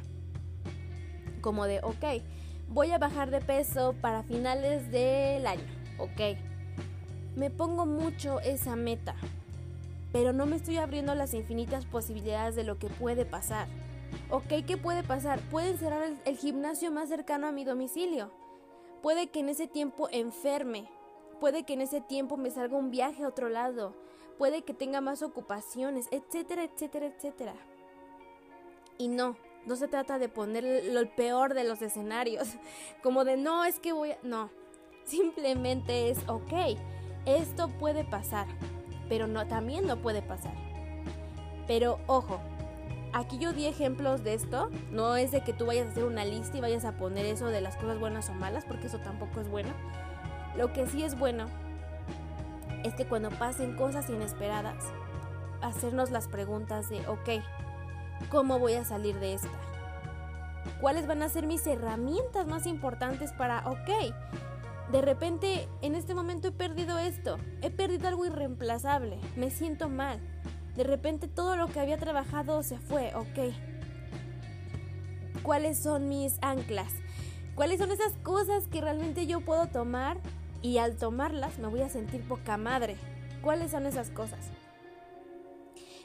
como 1.41 1.65
de, 1.65 1.79
ok, 1.81 2.23
voy 2.69 2.91
a 2.91 2.97
bajar 2.97 3.31
de 3.31 3.41
peso 3.41 3.93
para 3.99 4.23
finales 4.23 4.91
del 4.91 5.45
año, 5.47 5.63
ok, 5.97 6.37
me 7.41 7.49
pongo 7.49 7.87
mucho 7.87 8.39
esa 8.41 8.75
meta, 8.75 9.15
pero 10.13 10.31
no 10.31 10.45
me 10.45 10.57
estoy 10.57 10.77
abriendo 10.77 11.15
las 11.15 11.33
infinitas 11.33 11.85
posibilidades 11.85 12.55
de 12.55 12.63
lo 12.63 12.77
que 12.77 12.85
puede 12.85 13.25
pasar. 13.25 13.67
Ok, 14.29 14.63
¿qué 14.67 14.77
puede 14.77 15.01
pasar? 15.01 15.39
Pueden 15.49 15.75
cerrar 15.79 16.03
el, 16.23 16.37
gimnasio 16.37 16.91
más 16.91 17.09
cercano 17.09 17.47
a 17.47 17.51
mi 17.51 17.63
domicilio. 17.63 18.29
Puede 19.01 19.31
que 19.31 19.39
en 19.39 19.49
ese 19.49 19.65
tiempo 19.65 20.07
enferme. 20.11 20.87
Puede 21.39 21.63
que 21.63 21.73
en 21.73 21.81
ese 21.81 21.99
tiempo 21.99 22.37
me 22.37 22.51
salga 22.51 22.77
un 22.77 22.91
viaje 22.91 23.23
a 23.23 23.29
otro 23.29 23.49
lado. 23.49 23.95
Puede 24.37 24.61
que 24.61 24.75
tenga 24.75 25.01
más 25.01 25.23
ocupaciones, 25.23 26.09
etcétera, 26.11 26.63
etcétera, 26.63 27.07
etcétera. 27.07 27.55
Y 28.99 29.07
no, 29.07 29.35
no 29.65 29.75
se 29.75 29.87
trata 29.87 30.19
de 30.19 30.29
poner 30.29 30.85
lo 30.93 31.09
peor 31.15 31.55
de 31.55 31.63
los 31.63 31.81
escenarios. 31.81 32.49
Como 33.01 33.25
de 33.25 33.35
no, 33.35 33.65
es 33.65 33.79
que 33.79 33.93
voy 33.93 34.11
a... 34.11 34.19
No, 34.21 34.51
simplemente 35.05 36.11
es 36.11 36.19
ok 36.29 36.77
esto 37.25 37.67
puede 37.67 38.03
pasar, 38.03 38.47
pero 39.09 39.27
no, 39.27 39.47
también 39.47 39.87
no 39.87 39.97
puede 39.97 40.21
pasar. 40.21 40.53
Pero 41.67 41.99
ojo, 42.07 42.39
aquí 43.13 43.37
yo 43.37 43.53
di 43.53 43.65
ejemplos 43.65 44.23
de 44.23 44.33
esto, 44.33 44.69
no 44.91 45.15
es 45.15 45.31
de 45.31 45.41
que 45.43 45.53
tú 45.53 45.65
vayas 45.65 45.87
a 45.87 45.91
hacer 45.91 46.03
una 46.03 46.25
lista 46.25 46.57
y 46.57 46.61
vayas 46.61 46.85
a 46.85 46.93
poner 46.93 47.25
eso 47.25 47.47
de 47.47 47.61
las 47.61 47.75
cosas 47.75 47.99
buenas 47.99 48.29
o 48.29 48.33
malas, 48.33 48.65
porque 48.65 48.87
eso 48.87 48.99
tampoco 48.99 49.41
es 49.41 49.49
bueno. 49.49 49.69
Lo 50.55 50.73
que 50.73 50.87
sí 50.87 51.03
es 51.03 51.17
bueno 51.17 51.47
es 52.83 52.93
que 52.95 53.05
cuando 53.05 53.29
pasen 53.29 53.75
cosas 53.75 54.09
inesperadas, 54.09 54.83
hacernos 55.61 56.11
las 56.11 56.27
preguntas 56.27 56.89
de, 56.89 57.07
ok, 57.07 57.43
¿cómo 58.29 58.59
voy 58.59 58.73
a 58.73 58.83
salir 58.83 59.19
de 59.19 59.35
esta? 59.35 59.49
¿Cuáles 60.79 61.07
van 61.07 61.21
a 61.21 61.29
ser 61.29 61.45
mis 61.45 61.65
herramientas 61.67 62.47
más 62.47 62.65
importantes 62.65 63.31
para, 63.33 63.67
ok, 63.69 64.13
de 64.91 65.01
repente, 65.01 65.69
en 65.81 65.95
este 65.95 66.13
momento 66.13 66.49
he 66.49 66.51
perdido 66.51 66.99
esto, 66.99 67.37
he 67.61 67.69
perdido 67.69 68.09
algo 68.09 68.25
irreemplazable, 68.25 69.19
me 69.37 69.49
siento 69.49 69.87
mal. 69.87 70.19
De 70.75 70.83
repente 70.83 71.27
todo 71.27 71.55
lo 71.55 71.67
que 71.67 71.79
había 71.79 71.97
trabajado 71.97 72.61
se 72.61 72.77
fue, 72.77 73.13
ok. 73.15 73.53
¿Cuáles 75.43 75.81
son 75.81 76.09
mis 76.09 76.37
anclas? 76.41 76.91
¿Cuáles 77.55 77.79
son 77.79 77.91
esas 77.91 78.13
cosas 78.23 78.67
que 78.67 78.81
realmente 78.81 79.27
yo 79.27 79.41
puedo 79.41 79.67
tomar 79.67 80.17
y 80.61 80.77
al 80.77 80.97
tomarlas 80.97 81.57
me 81.57 81.67
voy 81.67 81.81
a 81.81 81.89
sentir 81.89 82.27
poca 82.27 82.57
madre? 82.57 82.97
¿Cuáles 83.41 83.71
son 83.71 83.85
esas 83.85 84.09
cosas? 84.09 84.51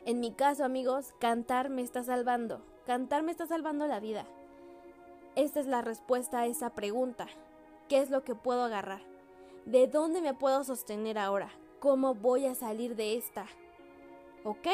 En 0.04 0.20
mi 0.20 0.30
caso, 0.32 0.64
amigos, 0.64 1.12
cantar 1.18 1.70
me 1.70 1.82
está 1.82 2.04
salvando. 2.04 2.64
Cantar 2.86 3.24
me 3.24 3.32
está 3.32 3.46
salvando 3.46 3.88
la 3.88 3.98
vida. 3.98 4.26
Esta 5.34 5.58
es 5.58 5.66
la 5.66 5.82
respuesta 5.82 6.40
a 6.40 6.46
esa 6.46 6.70
pregunta. 6.70 7.26
¿Qué 7.88 8.00
es 8.00 8.10
lo 8.10 8.24
que 8.24 8.34
puedo 8.34 8.64
agarrar? 8.64 9.00
¿De 9.64 9.86
dónde 9.86 10.20
me 10.20 10.34
puedo 10.34 10.64
sostener 10.64 11.18
ahora? 11.18 11.50
¿Cómo 11.78 12.16
voy 12.16 12.46
a 12.46 12.56
salir 12.56 12.96
de 12.96 13.16
esta? 13.16 13.46
Ok, 14.42 14.66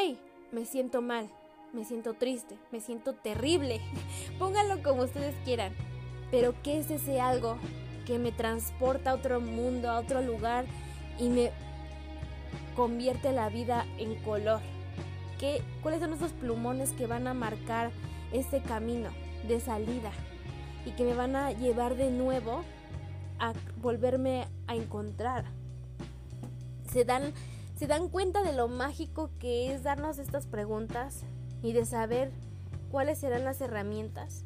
me 0.51 0.65
siento 0.65 1.03
mal, 1.03 1.29
me 1.73 1.85
siento 1.85 2.15
triste, 2.15 2.57
me 2.71 2.79
siento 2.79 3.13
terrible. 3.13 3.81
Pónganlo 4.39 4.81
como 4.81 5.03
ustedes 5.03 5.35
quieran. 5.45 5.75
Pero 6.31 6.55
¿qué 6.63 6.79
es 6.79 6.89
ese 6.89 7.21
algo 7.21 7.57
que 8.07 8.17
me 8.17 8.31
transporta 8.31 9.11
a 9.11 9.15
otro 9.15 9.39
mundo, 9.39 9.91
a 9.91 9.99
otro 9.99 10.23
lugar 10.23 10.65
y 11.19 11.29
me 11.29 11.51
convierte 12.75 13.31
la 13.31 13.47
vida 13.49 13.85
en 13.99 14.15
color? 14.23 14.59
¿Qué, 15.39 15.61
¿Cuáles 15.83 16.01
son 16.01 16.13
esos 16.13 16.31
plumones 16.31 16.93
que 16.93 17.05
van 17.05 17.27
a 17.27 17.35
marcar 17.35 17.91
ese 18.31 18.63
camino 18.63 19.11
de 19.47 19.59
salida 19.59 20.11
y 20.83 20.91
que 20.93 21.03
me 21.03 21.13
van 21.13 21.35
a 21.35 21.51
llevar 21.51 21.95
de 21.95 22.09
nuevo 22.09 22.63
a 23.39 23.53
volverme 23.81 24.47
a 24.67 24.75
encontrar. 24.75 25.45
Se 26.91 27.05
dan, 27.05 27.33
se 27.75 27.87
dan 27.87 28.09
cuenta 28.09 28.43
de 28.43 28.53
lo 28.53 28.67
mágico 28.67 29.29
que 29.39 29.73
es 29.73 29.83
darnos 29.83 30.19
estas 30.19 30.47
preguntas 30.47 31.21
y 31.61 31.73
de 31.73 31.85
saber 31.85 32.31
cuáles 32.91 33.17
serán 33.17 33.45
las 33.45 33.61
herramientas. 33.61 34.43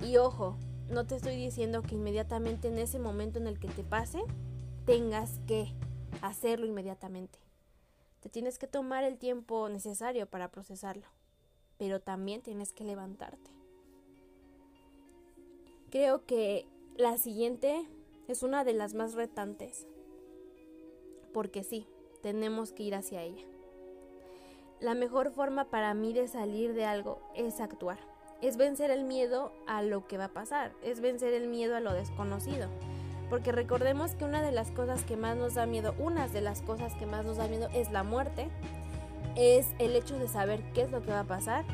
Y 0.00 0.16
ojo, 0.16 0.56
no 0.90 1.06
te 1.06 1.16
estoy 1.16 1.36
diciendo 1.36 1.82
que 1.82 1.94
inmediatamente 1.94 2.68
en 2.68 2.78
ese 2.78 2.98
momento 2.98 3.38
en 3.38 3.46
el 3.46 3.58
que 3.58 3.68
te 3.68 3.84
pase, 3.84 4.22
tengas 4.84 5.40
que 5.46 5.72
hacerlo 6.20 6.66
inmediatamente. 6.66 7.38
Te 8.20 8.28
tienes 8.28 8.58
que 8.58 8.66
tomar 8.66 9.04
el 9.04 9.18
tiempo 9.18 9.68
necesario 9.68 10.26
para 10.26 10.50
procesarlo, 10.50 11.06
pero 11.78 12.00
también 12.00 12.42
tienes 12.42 12.72
que 12.72 12.84
levantarte. 12.84 13.50
Creo 15.90 16.24
que 16.26 16.66
la 16.96 17.18
siguiente 17.18 17.88
es 18.28 18.44
una 18.44 18.62
de 18.62 18.72
las 18.72 18.94
más 18.94 19.14
retantes, 19.14 19.88
porque 21.32 21.64
sí, 21.64 21.88
tenemos 22.22 22.70
que 22.70 22.84
ir 22.84 22.94
hacia 22.94 23.22
ella. 23.22 23.44
La 24.78 24.94
mejor 24.94 25.32
forma 25.32 25.64
para 25.70 25.92
mí 25.94 26.12
de 26.12 26.28
salir 26.28 26.72
de 26.72 26.84
algo 26.84 27.18
es 27.34 27.60
actuar, 27.60 27.98
es 28.42 28.56
vencer 28.56 28.92
el 28.92 29.02
miedo 29.02 29.52
a 29.66 29.82
lo 29.82 30.06
que 30.06 30.18
va 30.18 30.26
a 30.26 30.32
pasar, 30.32 30.72
es 30.84 31.00
vencer 31.00 31.34
el 31.34 31.48
miedo 31.48 31.74
a 31.74 31.80
lo 31.80 31.92
desconocido. 31.92 32.68
Porque 33.28 33.50
recordemos 33.50 34.14
que 34.14 34.24
una 34.24 34.42
de 34.42 34.52
las 34.52 34.70
cosas 34.70 35.02
que 35.02 35.16
más 35.16 35.36
nos 35.36 35.54
da 35.54 35.66
miedo, 35.66 35.96
unas 35.98 36.32
de 36.32 36.42
las 36.42 36.62
cosas 36.62 36.94
que 36.94 37.06
más 37.06 37.24
nos 37.24 37.38
da 37.38 37.48
miedo 37.48 37.68
es 37.74 37.90
la 37.90 38.04
muerte, 38.04 38.50
es 39.34 39.66
el 39.80 39.96
hecho 39.96 40.16
de 40.16 40.28
saber 40.28 40.62
qué 40.74 40.82
es 40.82 40.92
lo 40.92 41.02
que 41.02 41.10
va 41.10 41.20
a 41.20 41.24
pasar, 41.24 41.64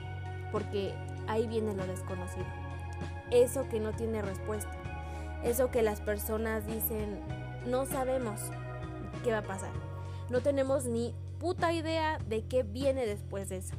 porque 0.51 0.95
ahí 1.27 1.47
viene 1.47 1.75
lo 1.75 1.87
desconocido. 1.87 2.47
Eso 3.31 3.69
que 3.69 3.81
no 3.81 3.93
tiene 3.93 4.23
respuesta. 4.23 4.80
Eso 5.45 5.71
que 5.71 5.83
las 5.83 6.01
personas 6.01 6.67
dicen, 6.67 7.21
no 7.67 7.87
sabemos 7.87 8.41
qué 9.25 9.33
va 9.33 9.39
a 9.39 9.43
pasar. 9.43 9.73
No 10.29 10.41
tenemos 10.41 10.85
ni 10.85 11.15
puta 11.39 11.73
idea 11.73 12.19
de 12.29 12.43
qué 12.43 12.63
viene 12.63 13.07
después 13.07 13.49
de 13.49 13.59
eso. 13.59 13.75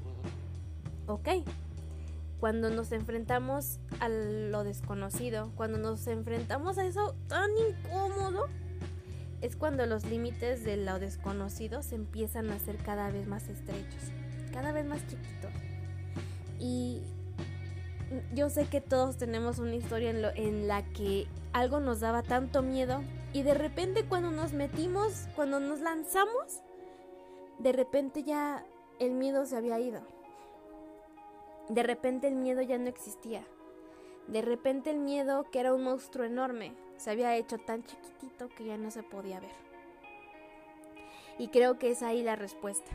¿Ok? 1.07 1.29
Cuando 2.39 2.71
nos 2.71 2.91
enfrentamos 2.91 3.79
a 3.99 4.09
lo 4.09 4.63
desconocido, 4.63 5.51
cuando 5.55 5.77
nos 5.77 6.07
enfrentamos 6.07 6.77
a 6.79 6.85
eso 6.85 7.15
tan 7.27 7.51
incómodo, 7.55 8.47
es 9.41 9.55
cuando 9.55 9.85
los 9.85 10.05
límites 10.05 10.63
de 10.63 10.77
lo 10.77 10.99
desconocido 10.99 11.83
se 11.83 11.95
empiezan 11.95 12.49
a 12.49 12.55
hacer 12.55 12.77
cada 12.77 13.11
vez 13.11 13.27
más 13.27 13.47
estrechos, 13.47 14.01
cada 14.51 14.71
vez 14.71 14.85
más 14.85 15.01
chiquitos. 15.07 15.51
Y 16.59 17.01
yo 18.33 18.49
sé 18.49 18.65
que 18.65 18.81
todos 18.81 19.17
tenemos 19.17 19.59
una 19.59 19.75
historia 19.75 20.09
en, 20.09 20.25
en 20.35 20.67
la 20.67 20.83
que 20.83 21.27
algo 21.53 21.79
nos 21.79 21.99
daba 21.99 22.23
tanto 22.23 22.61
miedo 22.61 23.01
y 23.33 23.43
de 23.43 23.53
repente 23.53 24.05
cuando 24.05 24.31
nos 24.31 24.53
metimos, 24.53 25.27
cuando 25.35 25.59
nos 25.59 25.79
lanzamos, 25.79 26.61
de 27.59 27.71
repente 27.71 28.23
ya 28.23 28.65
el 28.99 29.11
miedo 29.11 29.45
se 29.45 29.57
había 29.57 29.79
ido. 29.79 30.01
De 31.69 31.83
repente 31.83 32.27
el 32.27 32.35
miedo 32.35 32.61
ya 32.61 32.77
no 32.77 32.89
existía. 32.89 33.43
De 34.27 34.41
repente 34.41 34.91
el 34.91 34.97
miedo, 34.97 35.45
que 35.51 35.59
era 35.59 35.73
un 35.73 35.83
monstruo 35.83 36.25
enorme, 36.25 36.73
se 36.97 37.11
había 37.11 37.35
hecho 37.35 37.57
tan 37.57 37.83
chiquitito 37.83 38.49
que 38.49 38.65
ya 38.65 38.77
no 38.77 38.91
se 38.91 39.03
podía 39.03 39.39
ver. 39.39 39.51
Y 41.37 41.47
creo 41.47 41.79
que 41.79 41.91
es 41.91 42.03
ahí 42.03 42.21
la 42.21 42.35
respuesta. 42.35 42.91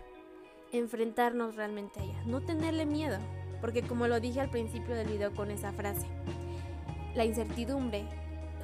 Enfrentarnos 0.73 1.57
realmente 1.57 2.01
a 2.01 2.05
ella. 2.05 2.23
No 2.27 2.43
tenerle 2.43 2.87
miedo. 2.87 3.19
Porque 3.61 3.83
como 3.83 4.07
lo 4.07 4.21
dije 4.21 4.41
al 4.41 4.51
principio 4.51 4.95
del 4.95 5.09
video 5.09 5.35
con 5.35 5.51
esa 5.51 5.73
frase, 5.73 6.07
la 7.15 7.25
incertidumbre, 7.25 8.07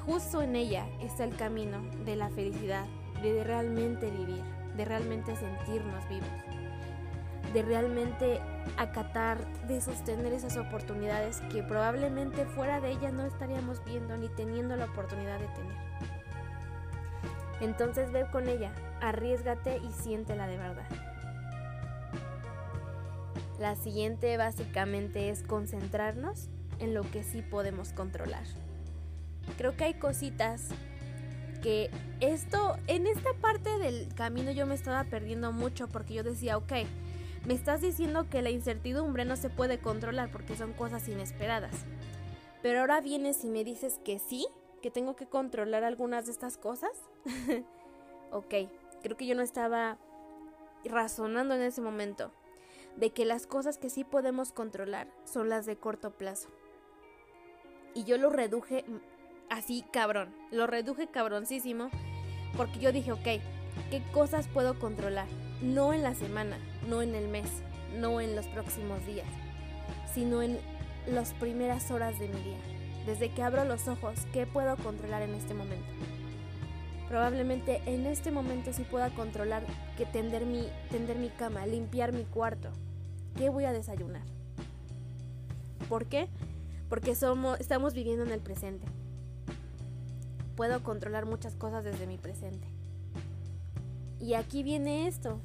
justo 0.05 0.41
en 0.41 0.55
ella 0.55 0.85
está 1.01 1.23
el 1.23 1.35
camino 1.35 1.81
de 2.05 2.15
la 2.15 2.29
felicidad, 2.29 2.85
de 3.21 3.43
realmente 3.43 4.09
vivir, 4.09 4.43
de 4.75 4.85
realmente 4.85 5.35
sentirnos 5.35 6.07
vivos, 6.09 6.27
de 7.53 7.61
realmente 7.61 8.39
acatar, 8.77 9.45
de 9.67 9.79
sostener 9.79 10.33
esas 10.33 10.57
oportunidades 10.57 11.41
que 11.51 11.63
probablemente 11.63 12.45
fuera 12.45 12.81
de 12.81 12.91
ella 12.91 13.11
no 13.11 13.25
estaríamos 13.25 13.83
viendo 13.85 14.17
ni 14.17 14.27
teniendo 14.29 14.75
la 14.75 14.85
oportunidad 14.85 15.39
de 15.39 15.47
tener. 15.47 15.77
Entonces 17.61 18.11
ve 18.11 18.25
con 18.31 18.49
ella, 18.49 18.73
arriesgate 18.99 19.77
y 19.77 19.91
siéntela 19.91 20.47
de 20.47 20.57
verdad. 20.57 20.87
La 23.59 23.75
siguiente 23.75 24.35
básicamente 24.35 25.29
es 25.29 25.43
concentrarnos 25.43 26.49
en 26.79 26.93
lo 26.93 27.03
que 27.03 27.23
sí 27.23 27.41
podemos 27.41 27.93
controlar. 27.93 28.43
Creo 29.57 29.75
que 29.75 29.85
hay 29.85 29.93
cositas 29.95 30.69
que 31.61 31.89
esto, 32.19 32.75
en 32.87 33.07
esta 33.07 33.33
parte 33.35 33.77
del 33.79 34.13
camino 34.15 34.51
yo 34.51 34.65
me 34.65 34.75
estaba 34.75 35.03
perdiendo 35.05 35.51
mucho 35.51 35.87
porque 35.87 36.13
yo 36.13 36.23
decía, 36.23 36.57
ok, 36.57 36.73
me 37.45 37.53
estás 37.53 37.81
diciendo 37.81 38.29
que 38.29 38.41
la 38.41 38.49
incertidumbre 38.49 39.25
no 39.25 39.35
se 39.35 39.49
puede 39.49 39.79
controlar 39.79 40.31
porque 40.31 40.55
son 40.55 40.73
cosas 40.73 41.07
inesperadas. 41.07 41.73
Pero 42.61 42.81
ahora 42.81 43.01
vienes 43.01 43.43
y 43.43 43.49
me 43.49 43.63
dices 43.63 43.99
que 44.03 44.19
sí, 44.19 44.47
que 44.81 44.91
tengo 44.91 45.15
que 45.15 45.27
controlar 45.27 45.83
algunas 45.83 46.25
de 46.25 46.31
estas 46.31 46.57
cosas. 46.57 46.91
ok, 48.31 48.53
creo 49.01 49.17
que 49.17 49.25
yo 49.25 49.35
no 49.35 49.41
estaba 49.41 49.97
razonando 50.85 51.55
en 51.55 51.61
ese 51.61 51.81
momento 51.81 52.31
de 52.97 53.11
que 53.11 53.25
las 53.25 53.47
cosas 53.47 53.77
que 53.77 53.89
sí 53.89 54.03
podemos 54.03 54.51
controlar 54.51 55.07
son 55.25 55.49
las 55.49 55.65
de 55.65 55.77
corto 55.77 56.11
plazo. 56.11 56.49
Y 57.93 58.05
yo 58.05 58.17
lo 58.17 58.29
reduje 58.29 58.85
así 59.53 59.85
cabrón, 59.91 60.33
lo 60.51 60.65
reduje 60.65 61.07
cabroncísimo 61.07 61.89
porque 62.57 62.79
yo 62.79 62.91
dije, 62.91 63.11
ok, 63.11 63.23
¿qué 63.91 64.01
cosas 64.11 64.47
puedo 64.47 64.79
controlar? 64.79 65.27
No 65.61 65.93
en 65.93 66.01
la 66.01 66.15
semana, 66.15 66.57
no 66.89 67.01
en 67.01 67.13
el 67.13 67.27
mes, 67.27 67.47
no 67.99 68.19
en 68.19 68.35
los 68.35 68.47
próximos 68.47 69.05
días, 69.05 69.27
sino 70.13 70.41
en 70.41 70.59
las 71.07 71.33
primeras 71.35 71.91
horas 71.91 72.17
de 72.19 72.29
mi 72.29 72.41
día. 72.41 72.57
Desde 73.05 73.29
que 73.29 73.43
abro 73.43 73.63
los 73.63 73.87
ojos, 73.87 74.15
¿qué 74.33 74.47
puedo 74.47 74.75
controlar 74.77 75.21
en 75.21 75.35
este 75.35 75.53
momento? 75.53 75.85
Probablemente 77.07 77.81
en 77.85 78.07
este 78.07 78.31
momento 78.31 78.73
sí 78.73 78.83
pueda 78.83 79.11
controlar 79.11 79.63
que 79.97 80.05
tender 80.05 80.45
mi, 80.45 80.67
tender 80.89 81.17
mi 81.17 81.29
cama, 81.29 81.67
limpiar 81.67 82.11
mi 82.11 82.23
cuarto. 82.23 82.69
¿Qué 83.35 83.49
voy 83.49 83.65
a 83.65 83.73
desayunar? 83.73 84.23
¿Por 85.89 86.05
qué? 86.07 86.27
Porque 86.89 87.13
somos, 87.13 87.59
estamos 87.59 87.93
viviendo 87.93 88.23
en 88.23 88.31
el 88.31 88.39
presente. 88.39 88.87
Puedo 90.55 90.83
controlar 90.83 91.25
muchas 91.25 91.55
cosas 91.55 91.83
desde 91.83 92.07
mi 92.07 92.17
presente. 92.17 92.67
Y 94.19 94.35
aquí 94.35 94.63
viene 94.63 95.07
esto, 95.07 95.39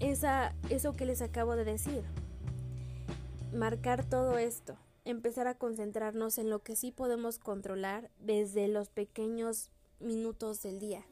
esa, 0.00 0.54
eso 0.68 0.94
que 0.94 1.06
les 1.06 1.22
acabo 1.22 1.56
de 1.56 1.64
decir. 1.64 2.02
Marcar 3.52 4.04
todo 4.04 4.36
esto, 4.36 4.76
empezar 5.04 5.46
a 5.46 5.54
concentrarnos 5.54 6.38
en 6.38 6.50
lo 6.50 6.62
que 6.62 6.76
sí 6.76 6.92
podemos 6.92 7.38
controlar 7.38 8.10
desde 8.20 8.68
los 8.68 8.88
pequeños 8.90 9.70
minutos 10.00 10.62
del 10.62 10.80
día, 10.80 11.06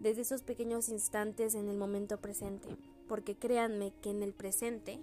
desde 0.00 0.22
esos 0.22 0.42
pequeños 0.42 0.88
instantes 0.88 1.54
en 1.54 1.68
el 1.68 1.76
momento 1.76 2.18
presente, 2.18 2.68
porque 3.08 3.36
créanme 3.36 3.92
que 4.00 4.10
en 4.10 4.22
el 4.22 4.32
presente 4.32 4.98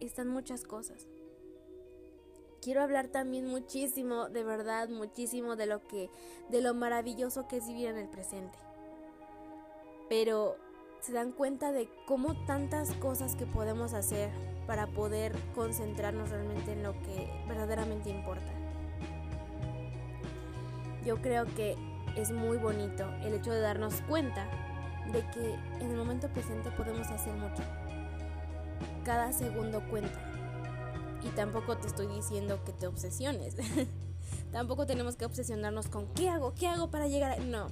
están 0.00 0.28
muchas 0.28 0.62
cosas. 0.62 1.06
Quiero 2.64 2.80
hablar 2.80 3.08
también 3.08 3.46
muchísimo, 3.46 4.30
de 4.30 4.42
verdad, 4.42 4.88
muchísimo 4.88 5.54
de 5.54 5.66
lo 5.66 5.86
que 5.86 6.08
de 6.48 6.62
lo 6.62 6.72
maravilloso 6.72 7.46
que 7.46 7.58
es 7.58 7.68
vivir 7.68 7.88
en 7.88 7.98
el 7.98 8.08
presente. 8.08 8.56
Pero 10.08 10.56
se 11.00 11.12
dan 11.12 11.32
cuenta 11.32 11.72
de 11.72 11.90
cómo 12.06 12.32
tantas 12.46 12.94
cosas 12.94 13.36
que 13.36 13.44
podemos 13.44 13.92
hacer 13.92 14.30
para 14.66 14.86
poder 14.86 15.36
concentrarnos 15.54 16.30
realmente 16.30 16.72
en 16.72 16.82
lo 16.82 16.94
que 17.02 17.28
verdaderamente 17.46 18.08
importa. 18.08 18.50
Yo 21.04 21.20
creo 21.20 21.44
que 21.54 21.76
es 22.16 22.32
muy 22.32 22.56
bonito 22.56 23.04
el 23.24 23.34
hecho 23.34 23.52
de 23.52 23.60
darnos 23.60 24.00
cuenta 24.08 24.48
de 25.12 25.20
que 25.32 25.54
en 25.84 25.90
el 25.90 25.98
momento 25.98 26.28
presente 26.28 26.70
podemos 26.70 27.08
hacer 27.08 27.34
mucho. 27.34 27.62
Cada 29.04 29.34
segundo 29.34 29.82
cuenta. 29.90 30.33
Y 31.24 31.28
tampoco 31.30 31.76
te 31.76 31.86
estoy 31.86 32.06
diciendo 32.06 32.62
que 32.64 32.72
te 32.72 32.86
obsesiones. 32.86 33.56
tampoco 34.52 34.86
tenemos 34.86 35.16
que 35.16 35.24
obsesionarnos 35.24 35.88
con 35.88 36.06
qué 36.08 36.28
hago, 36.28 36.54
qué 36.54 36.68
hago 36.68 36.90
para 36.90 37.08
llegar 37.08 37.32
a... 37.32 37.36
No, 37.42 37.68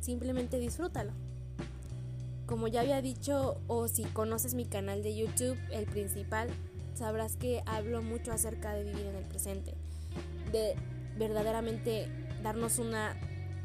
simplemente 0.00 0.58
disfrútalo. 0.58 1.12
Como 2.46 2.68
ya 2.68 2.80
había 2.80 3.00
dicho, 3.00 3.60
o 3.68 3.88
si 3.88 4.04
conoces 4.04 4.54
mi 4.54 4.66
canal 4.66 5.02
de 5.02 5.16
YouTube, 5.16 5.56
el 5.70 5.86
principal, 5.86 6.48
sabrás 6.94 7.36
que 7.36 7.62
hablo 7.64 8.02
mucho 8.02 8.32
acerca 8.32 8.74
de 8.74 8.84
vivir 8.84 9.06
en 9.06 9.16
el 9.16 9.24
presente. 9.24 9.74
De 10.52 10.74
verdaderamente 11.16 12.08
darnos 12.42 12.78
una 12.78 13.16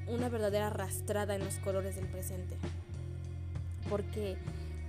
una 0.07 0.29
verdadera 0.29 0.67
arrastrada 0.67 1.35
en 1.35 1.43
los 1.43 1.55
colores 1.55 1.95
del 1.95 2.07
presente. 2.07 2.55
Porque 3.89 4.37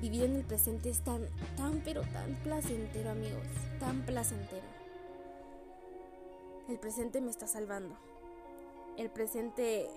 vivir 0.00 0.24
en 0.24 0.37
el 0.37 0.44
presente 0.44 0.90
es 0.90 1.00
tan, 1.00 1.26
tan, 1.56 1.80
pero 1.85 2.02
tan 2.02 2.35
placentero, 2.42 3.11
amigos. 3.11 3.46
Tan 3.80 4.02
placentero. 4.04 4.66
El 6.68 6.78
presente 6.78 7.20
me 7.20 7.30
está 7.30 7.46
salvando. 7.46 7.96
El 8.96 9.11
presente 9.11 9.88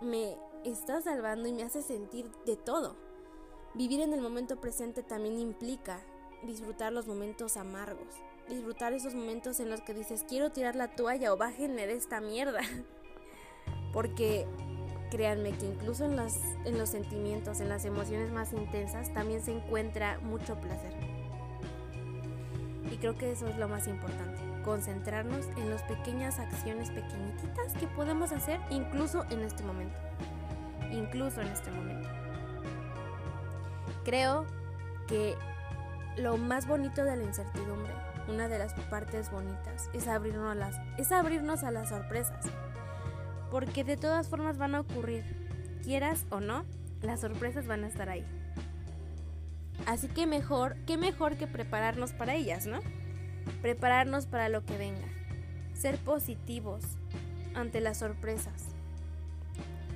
me 0.00 0.36
está 0.64 1.00
salvando 1.00 1.48
y 1.48 1.52
me 1.52 1.62
hace 1.62 1.82
sentir 1.82 2.30
de 2.44 2.56
todo. 2.56 2.96
Vivir 3.74 4.00
en 4.00 4.12
el 4.12 4.20
momento 4.20 4.60
presente 4.60 5.02
también 5.02 5.38
implica 5.38 6.00
disfrutar 6.44 6.92
los 6.92 7.06
momentos 7.06 7.56
amargos. 7.56 8.14
Disfrutar 8.48 8.92
esos 8.92 9.14
momentos 9.14 9.60
en 9.60 9.70
los 9.70 9.82
que 9.82 9.94
dices, 9.94 10.24
quiero 10.28 10.50
tirar 10.50 10.76
la 10.76 10.94
toalla 10.94 11.32
o 11.32 11.36
bájenme 11.36 11.86
de 11.86 11.94
esta 11.94 12.20
mierda. 12.20 12.60
Porque 13.92 14.46
créanme 15.10 15.50
que 15.52 15.66
incluso 15.66 16.04
en 16.04 16.16
los, 16.16 16.34
en 16.64 16.78
los 16.78 16.90
sentimientos, 16.90 17.60
en 17.60 17.68
las 17.68 17.84
emociones 17.84 18.32
más 18.32 18.52
intensas, 18.52 19.12
también 19.12 19.42
se 19.42 19.52
encuentra 19.52 20.18
mucho 20.20 20.56
placer. 20.56 20.92
Y 22.90 22.96
creo 22.96 23.16
que 23.16 23.32
eso 23.32 23.46
es 23.48 23.56
lo 23.56 23.68
más 23.68 23.88
importante, 23.88 24.40
concentrarnos 24.64 25.46
en 25.56 25.70
las 25.70 25.82
pequeñas 25.82 26.38
acciones 26.38 26.90
pequeñitas 26.90 27.72
que 27.78 27.86
podemos 27.88 28.32
hacer 28.32 28.60
incluso 28.70 29.24
en 29.30 29.40
este 29.40 29.62
momento. 29.62 29.96
Incluso 30.92 31.40
en 31.40 31.48
este 31.48 31.70
momento. 31.70 32.08
Creo 34.04 34.46
que 35.08 35.34
lo 36.16 36.36
más 36.36 36.66
bonito 36.66 37.04
de 37.04 37.16
la 37.16 37.24
incertidumbre, 37.24 37.92
una 38.28 38.48
de 38.48 38.58
las 38.58 38.72
partes 38.88 39.30
bonitas, 39.30 39.90
es 39.92 40.08
abrirnos 40.08 41.64
a 41.64 41.70
las 41.70 41.88
sorpresas 41.88 42.46
porque 43.50 43.84
de 43.84 43.96
todas 43.96 44.28
formas 44.28 44.58
van 44.58 44.74
a 44.74 44.80
ocurrir, 44.80 45.24
quieras 45.82 46.26
o 46.30 46.40
no, 46.40 46.64
las 47.02 47.20
sorpresas 47.20 47.66
van 47.66 47.84
a 47.84 47.88
estar 47.88 48.08
ahí. 48.08 48.24
Así 49.86 50.08
que 50.08 50.26
mejor, 50.26 50.76
qué 50.86 50.96
mejor 50.96 51.36
que 51.36 51.46
prepararnos 51.46 52.12
para 52.12 52.34
ellas, 52.34 52.66
¿no? 52.66 52.80
Prepararnos 53.62 54.26
para 54.26 54.48
lo 54.48 54.64
que 54.64 54.76
venga. 54.76 55.06
Ser 55.74 55.98
positivos 55.98 56.82
ante 57.54 57.80
las 57.80 57.98
sorpresas. 57.98 58.64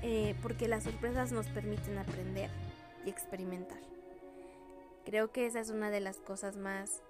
Eh, 0.03 0.35
porque 0.43 0.69
las 0.69 0.85
sorpresas 0.85 1.33
nos 1.33 1.49
permiten 1.49 1.99
aprender 1.99 2.51
y 3.05 3.11
experimentar. 3.11 3.81
Creo 5.05 5.33
que 5.33 5.47
esa 5.47 5.61
es 5.61 5.71
una 5.71 5.91
de 5.91 6.01
las 6.01 6.19
cosas 6.19 6.57
más, 6.57 7.03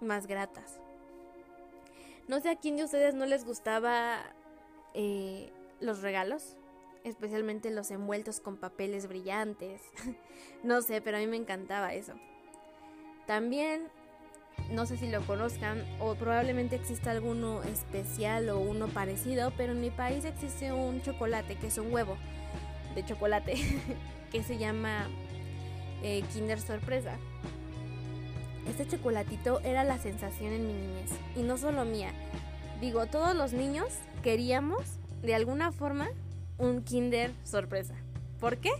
más 0.00 0.26
gratas. 0.26 0.78
No 2.28 2.40
sé 2.40 2.50
a 2.50 2.56
quién 2.56 2.76
de 2.76 2.84
ustedes 2.84 3.14
no 3.14 3.26
les 3.26 3.44
gustaba 3.44 4.18
eh, 4.94 5.52
los 5.80 6.02
regalos, 6.02 6.56
especialmente 7.04 7.70
los 7.70 7.90
envueltos 7.90 8.40
con 8.40 8.56
papeles 8.56 9.08
brillantes. 9.08 9.82
no 10.62 10.82
sé, 10.82 11.00
pero 11.00 11.16
a 11.16 11.20
mí 11.20 11.26
me 11.26 11.36
encantaba 11.36 11.94
eso. 11.94 12.14
También, 13.26 13.88
no 14.70 14.86
sé 14.86 14.96
si 14.96 15.08
lo 15.08 15.24
conozcan 15.26 15.84
o 16.00 16.14
probablemente 16.14 16.76
exista 16.76 17.10
alguno 17.10 17.62
especial 17.62 18.48
o 18.50 18.58
uno 18.58 18.88
parecido, 18.88 19.52
pero 19.56 19.72
en 19.72 19.80
mi 19.80 19.90
país 19.90 20.24
existe 20.24 20.72
un 20.72 21.02
chocolate 21.02 21.56
que 21.56 21.68
es 21.68 21.78
un 21.78 21.92
huevo 21.92 22.16
de 22.94 23.04
chocolate 23.04 23.54
que 24.32 24.42
se 24.42 24.58
llama 24.58 25.08
eh, 26.02 26.22
Kinder 26.32 26.60
Sorpresa. 26.60 27.16
Este 28.68 28.86
chocolatito 28.86 29.60
era 29.60 29.84
la 29.84 29.98
sensación 29.98 30.52
en 30.52 30.66
mi 30.66 30.72
niñez 30.72 31.10
y 31.34 31.42
no 31.42 31.56
solo 31.56 31.84
mía. 31.84 32.12
Digo, 32.80 33.06
todos 33.06 33.34
los 33.34 33.52
niños 33.52 33.88
queríamos 34.22 34.99
de 35.22 35.34
alguna 35.34 35.72
forma 35.72 36.08
un 36.58 36.82
Kinder 36.82 37.32
sorpresa. 37.44 37.94
¿Por 38.38 38.58
qué? 38.58 38.70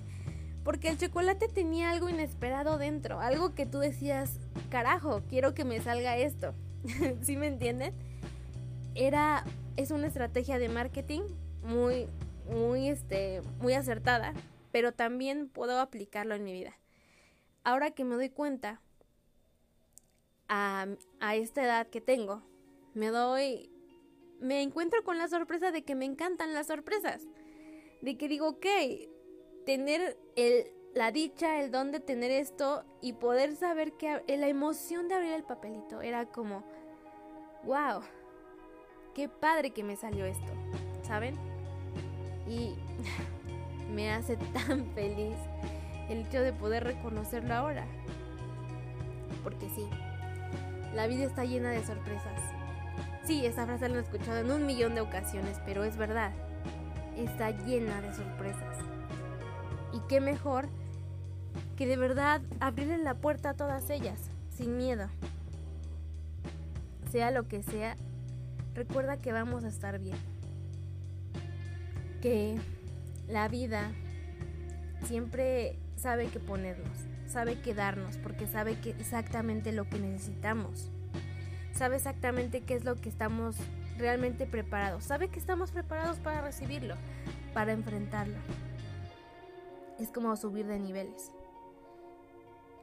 Porque 0.65 0.89
el 0.89 0.99
chocolate 0.99 1.49
tenía 1.49 1.91
algo 1.91 2.09
inesperado 2.09 2.79
dentro, 2.79 3.21
algo 3.21 3.55
que 3.55 3.67
tú 3.67 3.79
decías, 3.79 4.39
carajo, 4.71 5.23
quiero 5.29 5.55
que 5.55 5.65
me 5.65 5.81
salga 5.81 6.17
esto. 6.17 6.55
¿Sí 7.23 7.37
me 7.37 7.47
entienden? 7.47 7.95
Era, 8.95 9.45
es 9.77 9.91
una 9.91 10.07
estrategia 10.07 10.59
de 10.59 10.69
marketing 10.69 11.23
muy, 11.63 12.09
muy, 12.51 12.89
este, 12.89 13.43
muy 13.61 13.75
acertada, 13.75 14.35
pero 14.73 14.93
también 14.93 15.49
puedo 15.49 15.81
aplicarlo 15.81 16.35
en 16.35 16.45
mi 16.45 16.53
vida. 16.53 16.75
Ahora 17.65 17.91
que 17.91 18.05
me 18.05 18.15
doy 18.15 18.31
cuenta, 18.31 18.81
a, 20.49 20.87
a 21.21 21.37
esta 21.37 21.63
edad 21.63 21.87
que 21.87 22.01
tengo, 22.01 22.43
me 22.93 23.09
doy, 23.09 23.71
me 24.41 24.63
encuentro 24.63 25.05
con 25.05 25.19
la 25.19 25.29
sorpresa 25.29 25.71
de 25.71 25.83
que 25.83 25.95
me 25.95 26.07
encantan 26.07 26.55
las 26.55 26.67
sorpresas. 26.67 27.27
De 28.01 28.17
que 28.17 28.29
digo, 28.29 28.49
ok, 28.49 28.67
tener 29.67 30.19
el, 30.37 30.73
la 30.95 31.13
dicha, 31.13 31.61
el 31.61 31.71
don 31.71 31.93
de 31.93 32.01
tener 32.01 32.31
esto 32.31 32.85
y 33.01 33.13
poder 33.13 33.55
saber 33.55 33.93
que 33.93 34.23
la 34.27 34.49
emoción 34.49 35.09
de 35.09 35.15
abrir 35.15 35.33
el 35.33 35.45
papelito 35.45 36.01
era 36.01 36.27
como, 36.27 36.65
wow, 37.65 38.01
qué 39.15 39.29
padre 39.29 39.71
que 39.71 39.85
me 39.85 39.97
salió 39.97 40.25
esto, 40.25 40.53
¿saben? 41.03 41.37
Y 42.49 42.75
me 43.95 44.11
hace 44.11 44.37
tan 44.37 44.87
feliz 44.95 45.37
el 46.09 46.27
hecho 46.27 46.41
de 46.41 46.53
poder 46.53 46.85
reconocerlo 46.85 47.55
ahora. 47.55 47.87
Porque 49.45 49.69
sí, 49.69 49.87
la 50.95 51.07
vida 51.07 51.25
está 51.25 51.45
llena 51.45 51.71
de 51.71 51.85
sorpresas. 51.85 52.60
Sí, 53.31 53.47
esa 53.47 53.65
frase 53.65 53.89
la 53.89 53.99
he 53.99 54.01
escuchado 54.01 54.39
en 54.39 54.51
un 54.51 54.67
millón 54.67 54.97
de 54.97 55.03
ocasiones, 55.03 55.61
pero 55.65 55.85
es 55.85 55.97
verdad. 55.97 56.33
Está 57.17 57.53
llena 57.53 58.01
de 58.01 58.13
sorpresas. 58.13 58.77
Y 59.93 60.01
qué 60.09 60.21
mejor 60.21 60.69
que 61.77 61.87
de 61.87 61.97
verdad 61.97 62.43
abrirle 62.59 62.99
la 62.99 63.15
puerta 63.15 63.51
a 63.51 63.55
todas 63.55 63.89
ellas, 63.89 64.19
sin 64.51 64.77
miedo. 64.77 65.07
Sea 67.13 67.31
lo 67.31 67.47
que 67.47 67.63
sea, 67.63 67.95
recuerda 68.75 69.19
que 69.19 69.31
vamos 69.31 69.63
a 69.63 69.69
estar 69.69 70.01
bien. 70.01 70.19
Que 72.21 72.59
la 73.29 73.47
vida 73.47 73.93
siempre 75.05 75.79
sabe 75.95 76.27
qué 76.31 76.41
ponernos, 76.41 77.07
sabe 77.29 77.61
qué 77.61 77.75
darnos, 77.75 78.17
porque 78.17 78.49
sabe 78.49 78.81
que 78.81 78.91
exactamente 78.91 79.71
lo 79.71 79.89
que 79.89 80.01
necesitamos. 80.01 80.91
Sabe 81.81 81.97
exactamente 81.97 82.61
qué 82.61 82.75
es 82.75 82.85
lo 82.85 82.97
que 82.97 83.09
estamos 83.09 83.57
realmente 83.97 84.45
preparados. 84.45 85.05
Sabe 85.05 85.31
que 85.31 85.39
estamos 85.39 85.71
preparados 85.71 86.19
para 86.19 86.43
recibirlo, 86.43 86.95
para 87.55 87.73
enfrentarlo. 87.73 88.37
Es 89.99 90.11
como 90.11 90.37
subir 90.37 90.67
de 90.67 90.79
niveles. 90.79 91.33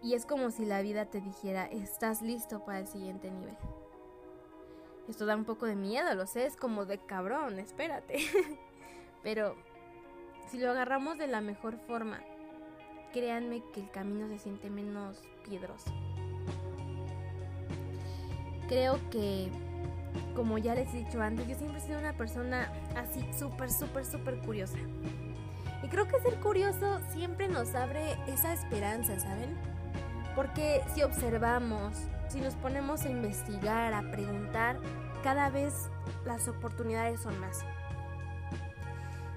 Y 0.02 0.16
es 0.16 0.26
como 0.26 0.50
si 0.50 0.66
la 0.66 0.82
vida 0.82 1.06
te 1.06 1.22
dijera, 1.22 1.68
estás 1.68 2.24
listo 2.24 2.66
para 2.66 2.80
el 2.80 2.88
siguiente 2.88 3.30
nivel. 3.30 3.56
Esto 5.08 5.28
da 5.28 5.36
un 5.36 5.46
poco 5.46 5.68
de 5.68 5.76
miedo, 5.76 6.16
lo 6.16 6.26
sé, 6.26 6.48
es 6.48 6.58
como 6.58 6.88
de 6.88 6.98
cabrón, 6.98 7.60
espérate. 7.60 8.18
Pero 9.22 9.54
si 10.50 10.58
lo 10.58 10.72
agarramos 10.72 11.20
de 11.20 11.28
la 11.28 11.42
mejor 11.42 11.78
forma, 11.86 12.24
créanme 13.14 13.62
que 13.76 13.82
el 13.82 13.92
camino 13.92 14.28
se 14.28 14.40
siente 14.40 14.72
menos 14.72 15.22
piedroso. 15.48 15.94
Creo 18.68 19.00
que, 19.10 19.50
como 20.36 20.58
ya 20.58 20.76
les 20.76 20.94
he 20.94 20.98
dicho 20.98 21.22
antes, 21.22 21.48
yo 21.48 21.56
siempre 21.56 21.80
he 21.80 21.86
sido 21.86 22.00
una 22.00 22.14
persona 22.14 22.72
así 22.96 23.26
súper, 23.38 23.72
súper, 23.72 24.06
súper 24.06 24.40
curiosa. 24.40 24.78
Y 25.84 25.88
creo 25.88 26.08
que 26.08 26.20
ser 26.20 26.40
curioso 26.40 27.00
siempre 27.10 27.48
nos 27.48 27.76
abre 27.76 28.18
esa 28.28 28.54
esperanza, 28.54 29.20
¿saben? 29.20 29.56
Porque 30.36 30.82
si 30.94 31.02
observamos, 31.04 31.98
si 32.30 32.42
nos 32.42 32.56
ponemos 32.56 33.04
a 33.04 33.10
investigar, 33.10 33.94
a 33.94 34.12
preguntar, 34.12 34.80
cada 35.24 35.50
vez 35.50 35.90
las 36.26 36.48
oportunidades 36.48 37.22
son 37.22 37.40
más. 37.40 37.60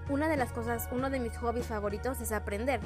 Una 0.08 0.28
de 0.28 0.36
las 0.36 0.52
cosas, 0.52 0.88
uno 0.90 1.08
de 1.08 1.20
mis 1.20 1.36
hobbies 1.38 1.66
favoritos 1.66 2.20
es 2.20 2.32
aprender. 2.32 2.80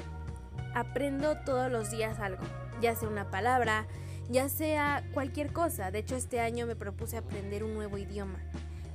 Aprendo 0.75 1.37
todos 1.39 1.71
los 1.71 1.89
días 1.89 2.19
algo, 2.19 2.43
ya 2.81 2.93
sea 2.95 3.09
una 3.09 3.31
palabra, 3.31 3.87
ya 4.29 4.49
sea 4.49 5.03
cualquier 5.13 5.53
cosa. 5.53 5.91
De 5.91 5.99
hecho, 5.99 6.15
este 6.15 6.39
año 6.39 6.65
me 6.65 6.75
propuse 6.75 7.17
aprender 7.17 7.63
un 7.63 7.73
nuevo 7.73 7.97
idioma. 7.97 8.39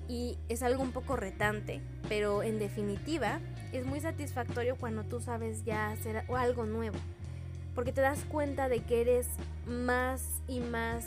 Y 0.09 0.39
es 0.49 0.63
algo 0.63 0.83
un 0.83 0.91
poco 0.91 1.17
retante, 1.17 1.81
pero 2.09 2.43
en 2.43 2.59
definitiva 2.59 3.41
es 3.73 3.87
muy 3.87 4.01
satisfactorio 4.01 4.77
cuando 4.77 5.05
tú 5.05 5.21
sabes 5.21 5.65
ya 5.65 5.91
hacer 5.91 6.25
algo 6.29 6.67
nuevo. 6.67 6.99
Porque 7.75 7.93
te 7.93 8.01
das 8.01 8.25
cuenta 8.25 8.69
de 8.69 8.81
que 8.83 9.03
eres 9.03 9.29
más 9.67 10.41
y 10.49 10.59
más 10.61 11.07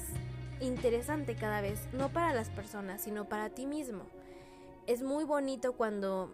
interesante 0.61 1.35
cada 1.35 1.59
vez, 1.59 1.79
no 1.91 2.09
para 2.09 2.33
las 2.33 2.49
personas, 2.49 3.01
sino 3.01 3.25
para 3.25 3.49
ti 3.49 3.65
mismo. 3.65 4.03
Es 4.87 5.03
muy 5.03 5.25
bonito 5.25 5.73
cuando 5.73 6.33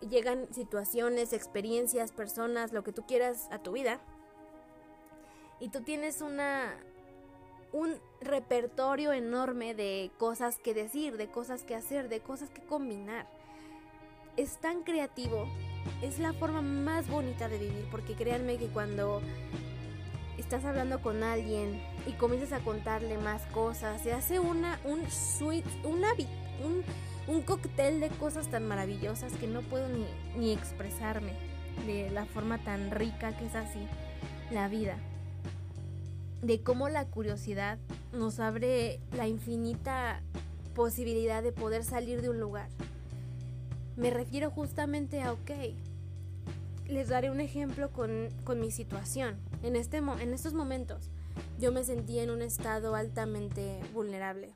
llegan 0.00 0.46
situaciones, 0.54 1.34
experiencias, 1.34 2.12
personas, 2.12 2.72
lo 2.72 2.82
que 2.82 2.92
tú 2.92 3.04
quieras 3.06 3.48
a 3.50 3.58
tu 3.58 3.72
vida. 3.72 4.00
Y 5.60 5.68
tú 5.68 5.82
tienes 5.82 6.22
una 6.22 6.74
un 7.72 7.94
repertorio 8.20 9.12
enorme 9.12 9.74
de 9.74 10.10
cosas 10.18 10.58
que 10.58 10.74
decir, 10.74 11.16
de 11.16 11.28
cosas 11.28 11.62
que 11.62 11.74
hacer, 11.74 12.08
de 12.08 12.20
cosas 12.20 12.50
que 12.50 12.62
combinar. 12.62 13.26
Es 14.36 14.58
tan 14.58 14.82
creativo, 14.82 15.46
es 16.02 16.18
la 16.18 16.32
forma 16.32 16.62
más 16.62 17.08
bonita 17.08 17.48
de 17.48 17.58
vivir, 17.58 17.88
porque 17.90 18.14
créanme 18.14 18.56
que 18.56 18.68
cuando 18.68 19.20
estás 20.36 20.64
hablando 20.64 21.02
con 21.02 21.22
alguien 21.22 21.82
y 22.06 22.12
comienzas 22.12 22.52
a 22.52 22.64
contarle 22.64 23.18
más 23.18 23.44
cosas, 23.46 24.00
se 24.02 24.12
hace 24.12 24.38
una 24.38 24.80
un 24.84 25.10
sweet, 25.10 25.64
una 25.84 26.12
un 26.64 26.84
un 27.28 27.42
cóctel 27.42 28.00
de 28.00 28.08
cosas 28.08 28.48
tan 28.48 28.66
maravillosas 28.66 29.32
que 29.34 29.46
no 29.46 29.60
puedo 29.60 29.86
ni, 29.88 30.06
ni 30.36 30.52
expresarme 30.52 31.32
de 31.86 32.10
la 32.10 32.24
forma 32.24 32.58
tan 32.58 32.90
rica 32.90 33.36
que 33.36 33.46
es 33.46 33.54
así 33.54 33.86
la 34.50 34.68
vida. 34.68 34.96
De 36.42 36.62
cómo 36.62 36.88
la 36.88 37.06
curiosidad 37.06 37.78
nos 38.12 38.40
abre 38.40 39.00
la 39.16 39.26
infinita 39.26 40.22
posibilidad 40.74 41.42
de 41.42 41.52
poder 41.52 41.84
salir 41.84 42.22
de 42.22 42.30
un 42.30 42.40
lugar. 42.40 42.68
Me 43.96 44.10
refiero 44.10 44.50
justamente 44.50 45.22
a, 45.22 45.32
ok, 45.32 45.50
les 46.86 47.08
daré 47.08 47.30
un 47.30 47.40
ejemplo 47.40 47.90
con, 47.90 48.28
con 48.44 48.60
mi 48.60 48.70
situación. 48.70 49.36
En, 49.62 49.74
este, 49.74 49.96
en 49.96 50.32
estos 50.32 50.54
momentos 50.54 51.10
yo 51.58 51.72
me 51.72 51.82
sentí 51.84 52.20
en 52.20 52.30
un 52.30 52.42
estado 52.42 52.94
altamente 52.94 53.80
vulnerable 53.92 54.54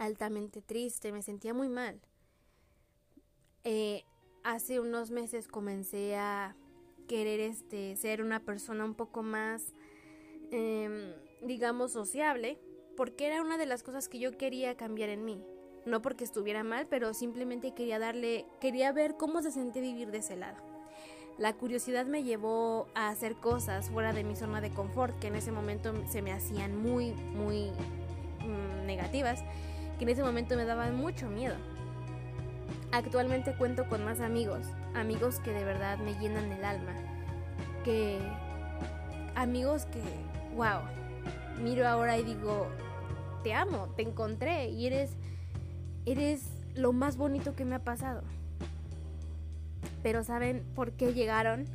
altamente 0.00 0.62
triste, 0.62 1.12
me 1.12 1.22
sentía 1.22 1.54
muy 1.54 1.68
mal. 1.68 2.00
Eh, 3.64 4.04
hace 4.42 4.80
unos 4.80 5.10
meses 5.10 5.46
comencé 5.46 6.16
a 6.16 6.56
querer 7.06 7.38
este, 7.40 7.94
ser 7.96 8.22
una 8.22 8.40
persona 8.40 8.84
un 8.84 8.94
poco 8.94 9.22
más, 9.22 9.74
em, 10.50 11.12
digamos, 11.42 11.92
sociable, 11.92 12.58
porque 12.96 13.26
era 13.26 13.42
una 13.42 13.58
de 13.58 13.66
las 13.66 13.82
cosas 13.82 14.08
que 14.08 14.18
yo 14.18 14.36
quería 14.36 14.76
cambiar 14.76 15.08
en 15.10 15.24
mí. 15.24 15.42
No 15.86 16.02
porque 16.02 16.24
estuviera 16.24 16.62
mal, 16.62 16.86
pero 16.88 17.14
simplemente 17.14 17.72
quería 17.72 17.98
darle, 17.98 18.44
quería 18.60 18.92
ver 18.92 19.16
cómo 19.16 19.40
se 19.40 19.50
sentía 19.50 19.80
vivir 19.80 20.10
de 20.10 20.18
ese 20.18 20.36
lado. 20.36 20.58
La 21.38 21.54
curiosidad 21.54 22.04
me 22.04 22.22
llevó 22.22 22.88
a 22.94 23.08
hacer 23.08 23.36
cosas 23.36 23.88
fuera 23.88 24.12
de 24.12 24.24
mi 24.24 24.36
zona 24.36 24.60
de 24.60 24.70
confort, 24.70 25.18
que 25.20 25.28
en 25.28 25.36
ese 25.36 25.52
momento 25.52 25.94
se 26.06 26.20
me 26.20 26.32
hacían 26.32 26.76
muy, 26.76 27.12
muy 27.12 27.70
mm, 28.40 28.84
negativas 28.84 29.42
que 30.00 30.04
en 30.04 30.08
ese 30.08 30.22
momento 30.22 30.56
me 30.56 30.64
daban 30.64 30.96
mucho 30.96 31.28
miedo. 31.28 31.56
Actualmente 32.90 33.54
cuento 33.54 33.86
con 33.86 34.02
más 34.02 34.20
amigos, 34.20 34.66
amigos 34.94 35.40
que 35.40 35.52
de 35.52 35.62
verdad 35.62 35.98
me 35.98 36.14
llenan 36.14 36.50
el 36.50 36.64
alma, 36.64 36.94
que 37.84 38.18
amigos 39.34 39.84
que, 39.84 40.00
wow, 40.56 40.80
miro 41.62 41.86
ahora 41.86 42.18
y 42.18 42.24
digo, 42.24 42.68
te 43.42 43.54
amo, 43.54 43.88
te 43.96 44.02
encontré 44.02 44.68
y 44.68 44.86
eres, 44.86 45.10
eres 46.06 46.44
lo 46.74 46.92
más 46.92 47.16
bonito 47.16 47.54
que 47.54 47.64
me 47.64 47.76
ha 47.76 47.84
pasado. 47.84 48.22
Pero 50.02 50.24
¿saben 50.24 50.64
por 50.74 50.92
qué 50.92 51.12
llegaron? 51.12 51.66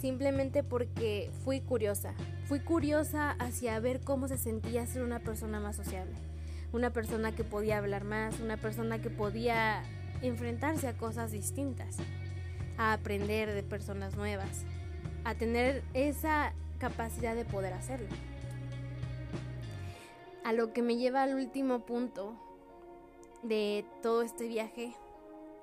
Simplemente 0.00 0.62
porque 0.62 1.30
fui 1.44 1.60
curiosa. 1.60 2.14
Fui 2.46 2.60
curiosa 2.60 3.32
hacia 3.38 3.78
ver 3.80 4.00
cómo 4.00 4.28
se 4.28 4.38
sentía 4.38 4.86
ser 4.86 5.02
una 5.02 5.20
persona 5.20 5.60
más 5.60 5.76
sociable 5.76 6.16
una 6.72 6.90
persona 6.90 7.32
que 7.32 7.44
podía 7.44 7.78
hablar 7.78 8.04
más, 8.04 8.40
una 8.40 8.56
persona 8.56 9.00
que 9.00 9.10
podía 9.10 9.82
enfrentarse 10.22 10.88
a 10.88 10.96
cosas 10.96 11.32
distintas, 11.32 11.96
a 12.78 12.92
aprender 12.92 13.52
de 13.52 13.62
personas 13.62 14.16
nuevas, 14.16 14.64
a 15.24 15.34
tener 15.34 15.82
esa 15.94 16.52
capacidad 16.78 17.34
de 17.34 17.44
poder 17.44 17.72
hacerlo. 17.72 18.08
A 20.44 20.52
lo 20.52 20.72
que 20.72 20.82
me 20.82 20.96
lleva 20.96 21.22
al 21.22 21.34
último 21.34 21.80
punto 21.80 22.34
de 23.42 23.84
todo 24.02 24.22
este 24.22 24.46
viaje, 24.48 24.94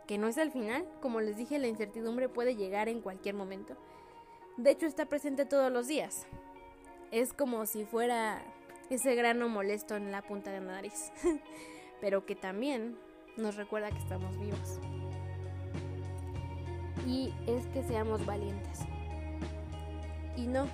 que 0.07 0.17
no 0.17 0.27
es 0.27 0.37
el 0.37 0.51
final, 0.51 0.85
como 1.01 1.21
les 1.21 1.37
dije, 1.37 1.59
la 1.59 1.67
incertidumbre 1.67 2.29
puede 2.29 2.55
llegar 2.55 2.89
en 2.89 3.01
cualquier 3.01 3.35
momento, 3.35 3.75
De 4.57 4.69
hecho 4.69 4.85
está 4.85 5.05
presente 5.07 5.45
todos 5.45 5.71
los 5.71 5.87
días. 5.87 6.27
Es 7.11 7.33
como 7.33 7.65
si 7.65 7.85
fuera 7.85 8.43
ese 8.89 9.15
grano 9.15 9.49
molesto 9.49 9.95
en 9.95 10.11
la 10.11 10.21
punta 10.21 10.51
de 10.51 10.59
la 10.59 10.73
nariz, 10.73 11.11
pero 12.01 12.25
que 12.25 12.35
también 12.35 12.97
nos 13.37 13.55
recuerda 13.55 13.89
que 13.89 13.97
estamos 13.97 14.37
vivos. 14.37 14.79
Y 17.07 17.33
es 17.47 17.65
que 17.67 17.83
seamos 17.83 18.25
valientes. 18.25 18.79
Y 20.37 20.47
no, 20.47 20.67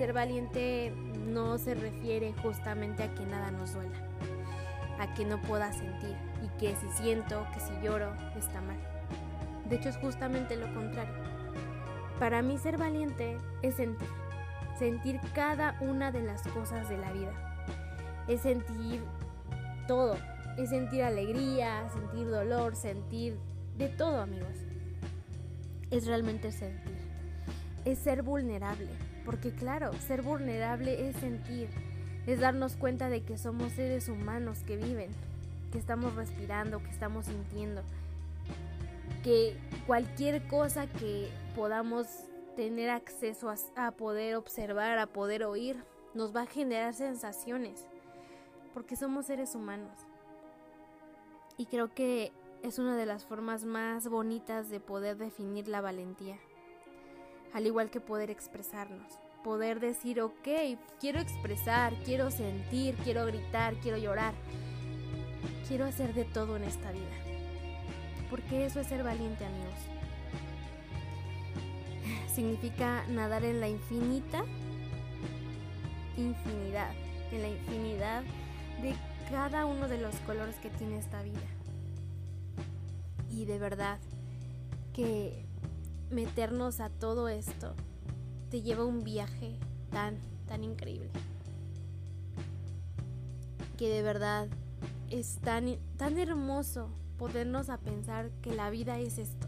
ser 0.00 0.14
valiente 0.14 0.94
no 1.26 1.58
se 1.58 1.74
refiere 1.74 2.32
justamente 2.42 3.02
a 3.02 3.14
que 3.14 3.26
nada 3.26 3.50
nos 3.50 3.74
duela, 3.74 3.98
a 4.98 5.12
que 5.12 5.26
no 5.26 5.38
pueda 5.42 5.74
sentir 5.74 6.16
y 6.42 6.48
que 6.58 6.74
si 6.74 6.88
siento, 7.02 7.46
que 7.52 7.60
si 7.60 7.70
lloro, 7.82 8.10
está 8.34 8.62
mal. 8.62 8.78
De 9.68 9.76
hecho 9.76 9.90
es 9.90 9.98
justamente 9.98 10.56
lo 10.56 10.72
contrario. 10.72 11.12
Para 12.18 12.40
mí 12.40 12.56
ser 12.56 12.78
valiente 12.78 13.36
es 13.60 13.74
sentir, 13.74 14.08
sentir 14.78 15.20
cada 15.34 15.76
una 15.82 16.10
de 16.10 16.22
las 16.22 16.48
cosas 16.48 16.88
de 16.88 16.96
la 16.96 17.12
vida. 17.12 17.66
Es 18.26 18.40
sentir 18.40 19.02
todo, 19.86 20.16
es 20.56 20.70
sentir 20.70 21.02
alegría, 21.02 21.90
sentir 21.90 22.26
dolor, 22.30 22.74
sentir 22.74 23.38
de 23.76 23.90
todo 23.90 24.22
amigos. 24.22 24.56
Es 25.90 26.06
realmente 26.06 26.52
sentir, 26.52 26.96
es 27.84 27.98
ser 27.98 28.22
vulnerable 28.22 29.09
porque 29.24 29.52
claro, 29.52 29.92
ser 30.06 30.22
vulnerable 30.22 31.08
es 31.08 31.16
sentir, 31.16 31.68
es 32.26 32.40
darnos 32.40 32.76
cuenta 32.76 33.08
de 33.08 33.22
que 33.22 33.38
somos 33.38 33.72
seres 33.72 34.08
humanos 34.08 34.60
que 34.66 34.76
viven, 34.76 35.10
que 35.72 35.78
estamos 35.78 36.14
respirando, 36.14 36.82
que 36.82 36.90
estamos 36.90 37.26
sintiendo, 37.26 37.82
que 39.22 39.56
cualquier 39.86 40.46
cosa 40.48 40.86
que 40.86 41.28
podamos 41.54 42.06
tener 42.56 42.90
acceso 42.90 43.52
a, 43.76 43.90
poder 43.92 44.36
observar, 44.36 44.98
a 44.98 45.06
poder 45.06 45.44
oír, 45.44 45.82
nos 46.14 46.34
va 46.34 46.42
a 46.42 46.46
generar 46.46 46.94
sensaciones, 46.94 47.86
porque 48.74 48.96
somos 48.96 49.26
seres 49.26 49.54
humanos. 49.54 49.92
Y 51.56 51.66
creo 51.66 51.94
que 51.94 52.32
es 52.62 52.78
una 52.78 52.96
de 52.96 53.06
las 53.06 53.24
formas 53.24 53.64
más 53.64 54.08
bonitas 54.08 54.70
de 54.70 54.80
poder 54.80 55.16
definir 55.16 55.68
la 55.68 55.80
valentía 55.80 56.38
al 57.52 57.66
igual 57.66 57.90
que 57.90 58.00
poder 58.00 58.30
expresarnos. 58.30 59.18
Poder 59.44 59.80
decir, 59.80 60.20
ok, 60.20 60.48
quiero 61.00 61.20
expresar, 61.20 61.94
quiero 62.04 62.30
sentir, 62.30 62.94
quiero 62.96 63.24
gritar, 63.26 63.74
quiero 63.76 63.96
llorar. 63.96 64.34
Quiero 65.66 65.86
hacer 65.86 66.14
de 66.14 66.24
todo 66.24 66.56
en 66.56 66.64
esta 66.64 66.92
vida. 66.92 67.16
Porque 68.28 68.66
eso 68.66 68.80
es 68.80 68.86
ser 68.86 69.02
valiente, 69.02 69.44
amigos. 69.44 69.74
Significa 72.34 73.04
nadar 73.08 73.44
en 73.44 73.60
la 73.60 73.68
infinita 73.68 74.44
infinidad, 76.20 76.92
en 77.32 77.42
la 77.42 77.48
infinidad 77.48 78.22
de 78.82 78.94
cada 79.30 79.66
uno 79.66 79.88
de 79.88 79.98
los 79.98 80.14
colores 80.20 80.56
que 80.56 80.70
tiene 80.70 80.98
esta 80.98 81.22
vida. 81.22 81.40
Y 83.30 83.44
de 83.44 83.58
verdad 83.58 83.98
que 84.92 85.44
meternos 86.10 86.80
a 86.80 86.90
todo 86.90 87.28
esto 87.28 87.74
te 88.50 88.62
lleva 88.62 88.84
un 88.84 89.04
viaje 89.04 89.56
tan, 89.90 90.18
tan 90.46 90.64
increíble. 90.64 91.10
Que 93.76 93.88
de 93.88 94.02
verdad 94.02 94.48
es 95.08 95.38
tan, 95.38 95.78
tan 95.96 96.18
hermoso 96.18 96.90
podernos 97.18 97.70
a 97.70 97.78
pensar 97.78 98.30
que 98.42 98.54
la 98.54 98.70
vida 98.70 98.98
es 98.98 99.18
esto. 99.18 99.46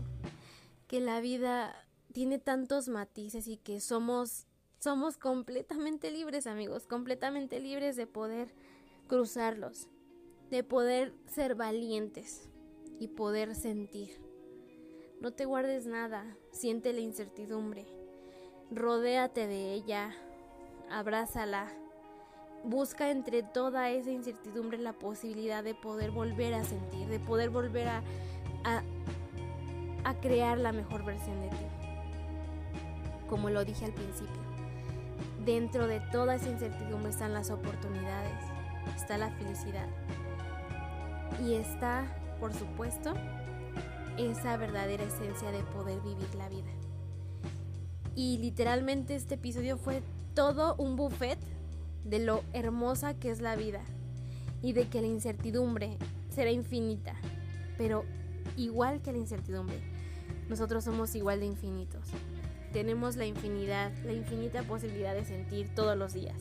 Que 0.87 1.01
la 1.01 1.21
vida 1.21 1.75
tiene 2.13 2.39
tantos 2.39 2.89
matices 2.89 3.49
y 3.49 3.57
que 3.57 3.81
somos 3.81 4.47
somos 4.83 5.17
completamente 5.17 6.11
libres, 6.11 6.49
amigos, 6.49 6.89
completamente 6.89 7.61
libres 7.61 7.95
de 7.95 8.09
poder 8.09 8.53
cruzarlos, 9.07 9.87
de 10.51 10.65
poder 10.65 11.15
ser 11.29 11.55
valientes 11.55 12.49
y 12.99 13.07
poder 13.07 13.55
sentir. 13.55 14.21
No 15.23 15.31
te 15.31 15.45
guardes 15.45 15.87
nada, 15.87 16.25
siente 16.51 16.93
la 16.93 16.99
incertidumbre, 16.99 17.87
rodéate 18.73 19.47
de 19.47 19.73
ella, 19.73 20.13
abrázala, 20.91 21.69
busca 22.65 23.09
entre 23.09 23.45
toda 23.45 23.89
esa 23.91 24.11
incertidumbre 24.11 24.79
la 24.79 24.95
posibilidad 24.95 25.63
de 25.63 25.77
poder 25.77 26.11
volver 26.11 26.55
a 26.55 26.65
sentir, 26.65 27.07
de 27.07 27.21
poder 27.21 27.51
volver 27.51 27.87
a, 27.87 28.03
a, 28.65 30.21
crear 30.21 30.59
la 30.59 30.73
mejor 30.73 31.05
versión 31.05 31.41
de 31.41 31.51
ti. 31.51 31.67
Como 33.29 33.49
lo 33.49 33.65
dije 33.65 33.85
al 33.85 33.95
principio, 33.95 34.43
dentro 35.45 35.87
de 35.87 36.01
toda 36.11 36.35
esa 36.35 36.51
incertidumbre 36.51 37.11
están 37.11 37.33
las 37.33 37.53
oportunidades, 37.53 38.43
está 38.97 39.19
la 39.19 39.31
felicidad. 39.31 39.87
Y 41.41 41.55
está, 41.55 42.09
por 42.41 42.53
supuesto, 42.53 43.15
esa 44.19 44.57
verdadera 44.57 45.05
esencia 45.05 45.51
de 45.51 45.63
poder 45.65 46.01
vivir 46.01 46.35
la 46.37 46.49
vida. 46.49 46.71
Y 48.15 48.39
literalmente 48.39 49.15
este 49.15 49.35
episodio 49.37 49.79
fue 49.79 50.03
todo 50.35 50.75
un 50.77 50.97
buffet 50.97 51.39
de 52.05 52.19
lo 52.19 52.43
hermosa 52.53 53.15
que 53.15 53.31
es 53.31 53.41
la 53.41 53.57
vida 53.57 53.81
y 54.61 54.73
de 54.73 54.89
que 54.89 55.01
la 55.01 55.07
incertidumbre 55.07 55.97
será 56.29 56.51
infinita, 56.51 57.15
pero 57.79 58.05
igual 58.57 59.01
que 59.03 59.13
la 59.13 59.19
incertidumbre, 59.19 59.81
nosotros 60.49 60.85
somos 60.85 61.15
igual 61.15 61.41
de 61.41 61.47
infinitos. 61.47 62.09
Tenemos 62.73 63.17
la 63.17 63.27
infinidad, 63.27 63.93
la 64.05 64.13
infinita 64.13 64.63
posibilidad 64.63 65.15
de 65.15 65.25
sentir 65.25 65.75
todos 65.75 65.97
los 65.97 66.15
días. 66.15 66.37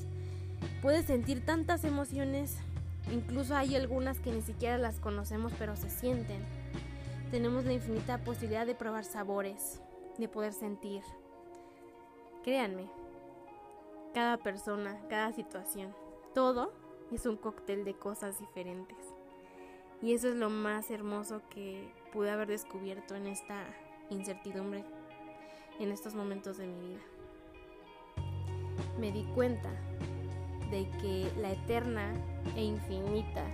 Puedes 0.81 1.05
sentir 1.05 1.45
tantas 1.45 1.84
emociones, 1.84 2.57
incluso 3.12 3.55
hay 3.55 3.75
algunas 3.75 4.19
que 4.19 4.31
ni 4.31 4.41
siquiera 4.41 4.77
las 4.77 4.99
conocemos, 4.99 5.51
pero 5.57 5.75
se 5.75 5.89
sienten 5.89 6.41
tenemos 7.32 7.63
la 7.63 7.72
infinita 7.72 8.17
posibilidad 8.17 8.65
de 8.65 8.76
probar 8.76 9.06
sabores, 9.06 9.82
de 10.17 10.28
poder 10.28 10.52
sentir. 10.52 11.02
Créanme, 12.44 12.89
cada 14.13 14.38
persona, 14.38 15.00
cada 15.10 15.32
situación, 15.32 15.96
todo 16.36 16.74
es 17.12 17.26
un 17.26 17.38
cóctel 17.38 17.86
de 17.86 17.94
cosas 17.94 18.38
diferentes. 18.39 18.98
Y 20.02 20.13
eso 20.13 20.28
es 20.28 20.36
lo 20.36 20.50
más 20.50 20.91
hermoso 20.91 21.41
que 21.50 21.94
pude 22.12 22.32
haber 22.32 22.50
descubierto 22.50 23.15
en 23.15 23.28
esta 23.28 23.63
incertidumbre, 24.10 24.84
en 25.80 25.91
estos 25.91 26.15
momentos 26.15 26.58
de 26.58 26.67
mi 26.67 26.89
vida. 26.89 27.02
Me 29.00 29.12
di 29.12 29.24
cuenta 29.34 29.70
de 30.70 30.89
que 31.02 31.32
la 31.39 31.52
eterna 31.52 32.13
e 32.56 32.63
infinita 32.63 33.46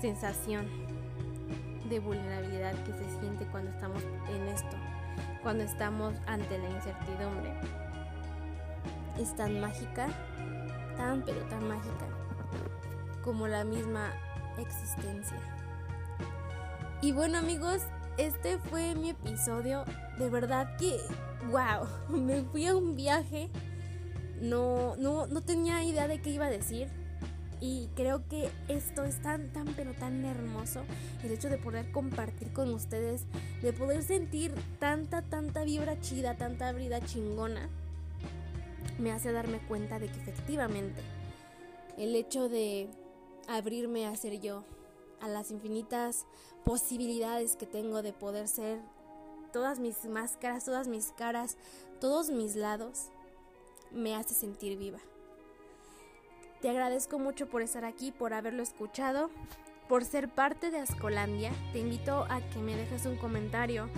sensación 0.00 0.85
de 1.88 2.00
vulnerabilidad 2.00 2.74
que 2.84 2.92
se 2.92 3.20
siente 3.20 3.46
cuando 3.46 3.70
estamos 3.70 4.02
en 4.28 4.48
esto, 4.48 4.76
cuando 5.42 5.64
estamos 5.64 6.14
ante 6.26 6.58
la 6.58 6.68
incertidumbre. 6.70 7.52
Es 9.18 9.34
tan 9.34 9.60
mágica, 9.60 10.08
tan 10.96 11.22
pero 11.22 11.40
tan 11.48 11.66
mágica, 11.68 12.06
como 13.22 13.46
la 13.46 13.64
misma 13.64 14.12
existencia. 14.58 15.38
Y 17.02 17.12
bueno 17.12 17.38
amigos, 17.38 17.82
este 18.18 18.58
fue 18.58 18.94
mi 18.94 19.10
episodio. 19.10 19.84
De 20.18 20.28
verdad 20.28 20.76
que, 20.76 20.98
wow, 21.50 21.86
me 22.08 22.42
fui 22.42 22.66
a 22.66 22.76
un 22.76 22.96
viaje. 22.96 23.50
No, 24.40 24.96
no, 24.96 25.26
no 25.26 25.40
tenía 25.40 25.82
idea 25.82 26.08
de 26.08 26.20
qué 26.20 26.30
iba 26.30 26.46
a 26.46 26.50
decir 26.50 26.90
y 27.60 27.88
creo 27.94 28.26
que 28.28 28.50
esto 28.68 29.04
es 29.04 29.20
tan, 29.22 29.52
tan, 29.52 29.66
pero 29.74 29.94
tan 29.94 30.24
hermoso. 30.24 30.82
El 31.24 31.32
hecho 31.32 31.48
de 31.48 31.58
poder 31.58 31.90
compartir 31.90 32.52
con 32.52 32.72
ustedes, 32.74 33.24
de 33.62 33.72
poder 33.72 34.02
sentir 34.02 34.54
tanta, 34.78 35.22
tanta 35.22 35.64
vibra 35.64 35.98
chida, 36.00 36.36
tanta 36.36 36.72
vida 36.72 37.00
chingona, 37.00 37.68
me 38.98 39.12
hace 39.12 39.32
darme 39.32 39.58
cuenta 39.66 39.98
de 39.98 40.08
que 40.08 40.20
efectivamente 40.20 41.02
el 41.98 42.14
hecho 42.14 42.48
de 42.48 42.88
abrirme 43.48 44.06
a 44.06 44.16
ser 44.16 44.40
yo, 44.40 44.64
a 45.20 45.28
las 45.28 45.50
infinitas 45.50 46.26
posibilidades 46.64 47.56
que 47.56 47.66
tengo 47.66 48.02
de 48.02 48.12
poder 48.12 48.48
ser 48.48 48.80
todas 49.52 49.78
mis 49.78 50.04
máscaras, 50.04 50.64
todas 50.64 50.88
mis 50.88 51.12
caras, 51.12 51.56
todos 52.00 52.30
mis 52.30 52.56
lados, 52.56 53.06
me 53.90 54.14
hace 54.14 54.34
sentir 54.34 54.76
viva. 54.76 54.98
Te 56.66 56.70
agradezco 56.70 57.20
mucho 57.20 57.46
por 57.46 57.62
estar 57.62 57.84
aquí, 57.84 58.10
por 58.10 58.34
haberlo 58.34 58.60
escuchado, 58.60 59.30
por 59.88 60.04
ser 60.04 60.28
parte 60.28 60.72
de 60.72 60.80
Ascolandia. 60.80 61.52
Te 61.72 61.78
invito 61.78 62.26
a 62.28 62.40
que 62.40 62.58
me 62.58 62.74
dejes 62.74 63.06
un 63.06 63.14
comentario, 63.14 63.88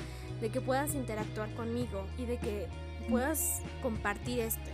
de 0.42 0.50
que 0.50 0.60
puedas 0.60 0.94
interactuar 0.94 1.50
conmigo 1.54 2.04
y 2.18 2.26
de 2.26 2.36
que 2.36 2.66
puedas 3.08 3.62
compartir 3.80 4.40
este, 4.40 4.70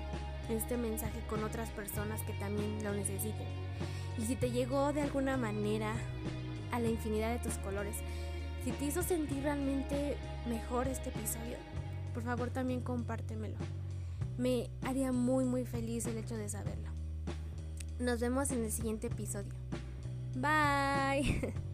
este 0.50 0.76
mensaje 0.76 1.20
con 1.28 1.44
otras 1.44 1.70
personas 1.70 2.20
que 2.22 2.32
también 2.32 2.82
lo 2.82 2.92
necesiten. 2.92 3.46
Y 4.18 4.22
si 4.22 4.34
te 4.34 4.50
llegó 4.50 4.92
de 4.92 5.02
alguna 5.02 5.36
manera 5.36 5.92
a 6.72 6.80
la 6.80 6.88
infinidad 6.88 7.30
de 7.30 7.48
tus 7.48 7.58
colores, 7.58 7.94
si 8.64 8.72
te 8.72 8.86
hizo 8.86 9.04
sentir 9.04 9.44
realmente 9.44 10.16
mejor 10.48 10.88
este 10.88 11.10
episodio, 11.10 11.58
por 12.12 12.24
favor 12.24 12.50
también 12.50 12.80
compártemelo. 12.80 13.54
Me 14.36 14.68
haría 14.82 15.12
muy 15.12 15.44
muy 15.44 15.64
feliz 15.64 16.06
el 16.06 16.18
hecho 16.18 16.36
de 16.36 16.48
saberlo. 16.48 16.93
Nos 17.98 18.20
vemos 18.20 18.50
en 18.50 18.64
el 18.64 18.72
siguiente 18.72 19.06
episodio. 19.06 19.52
Bye. 20.34 21.54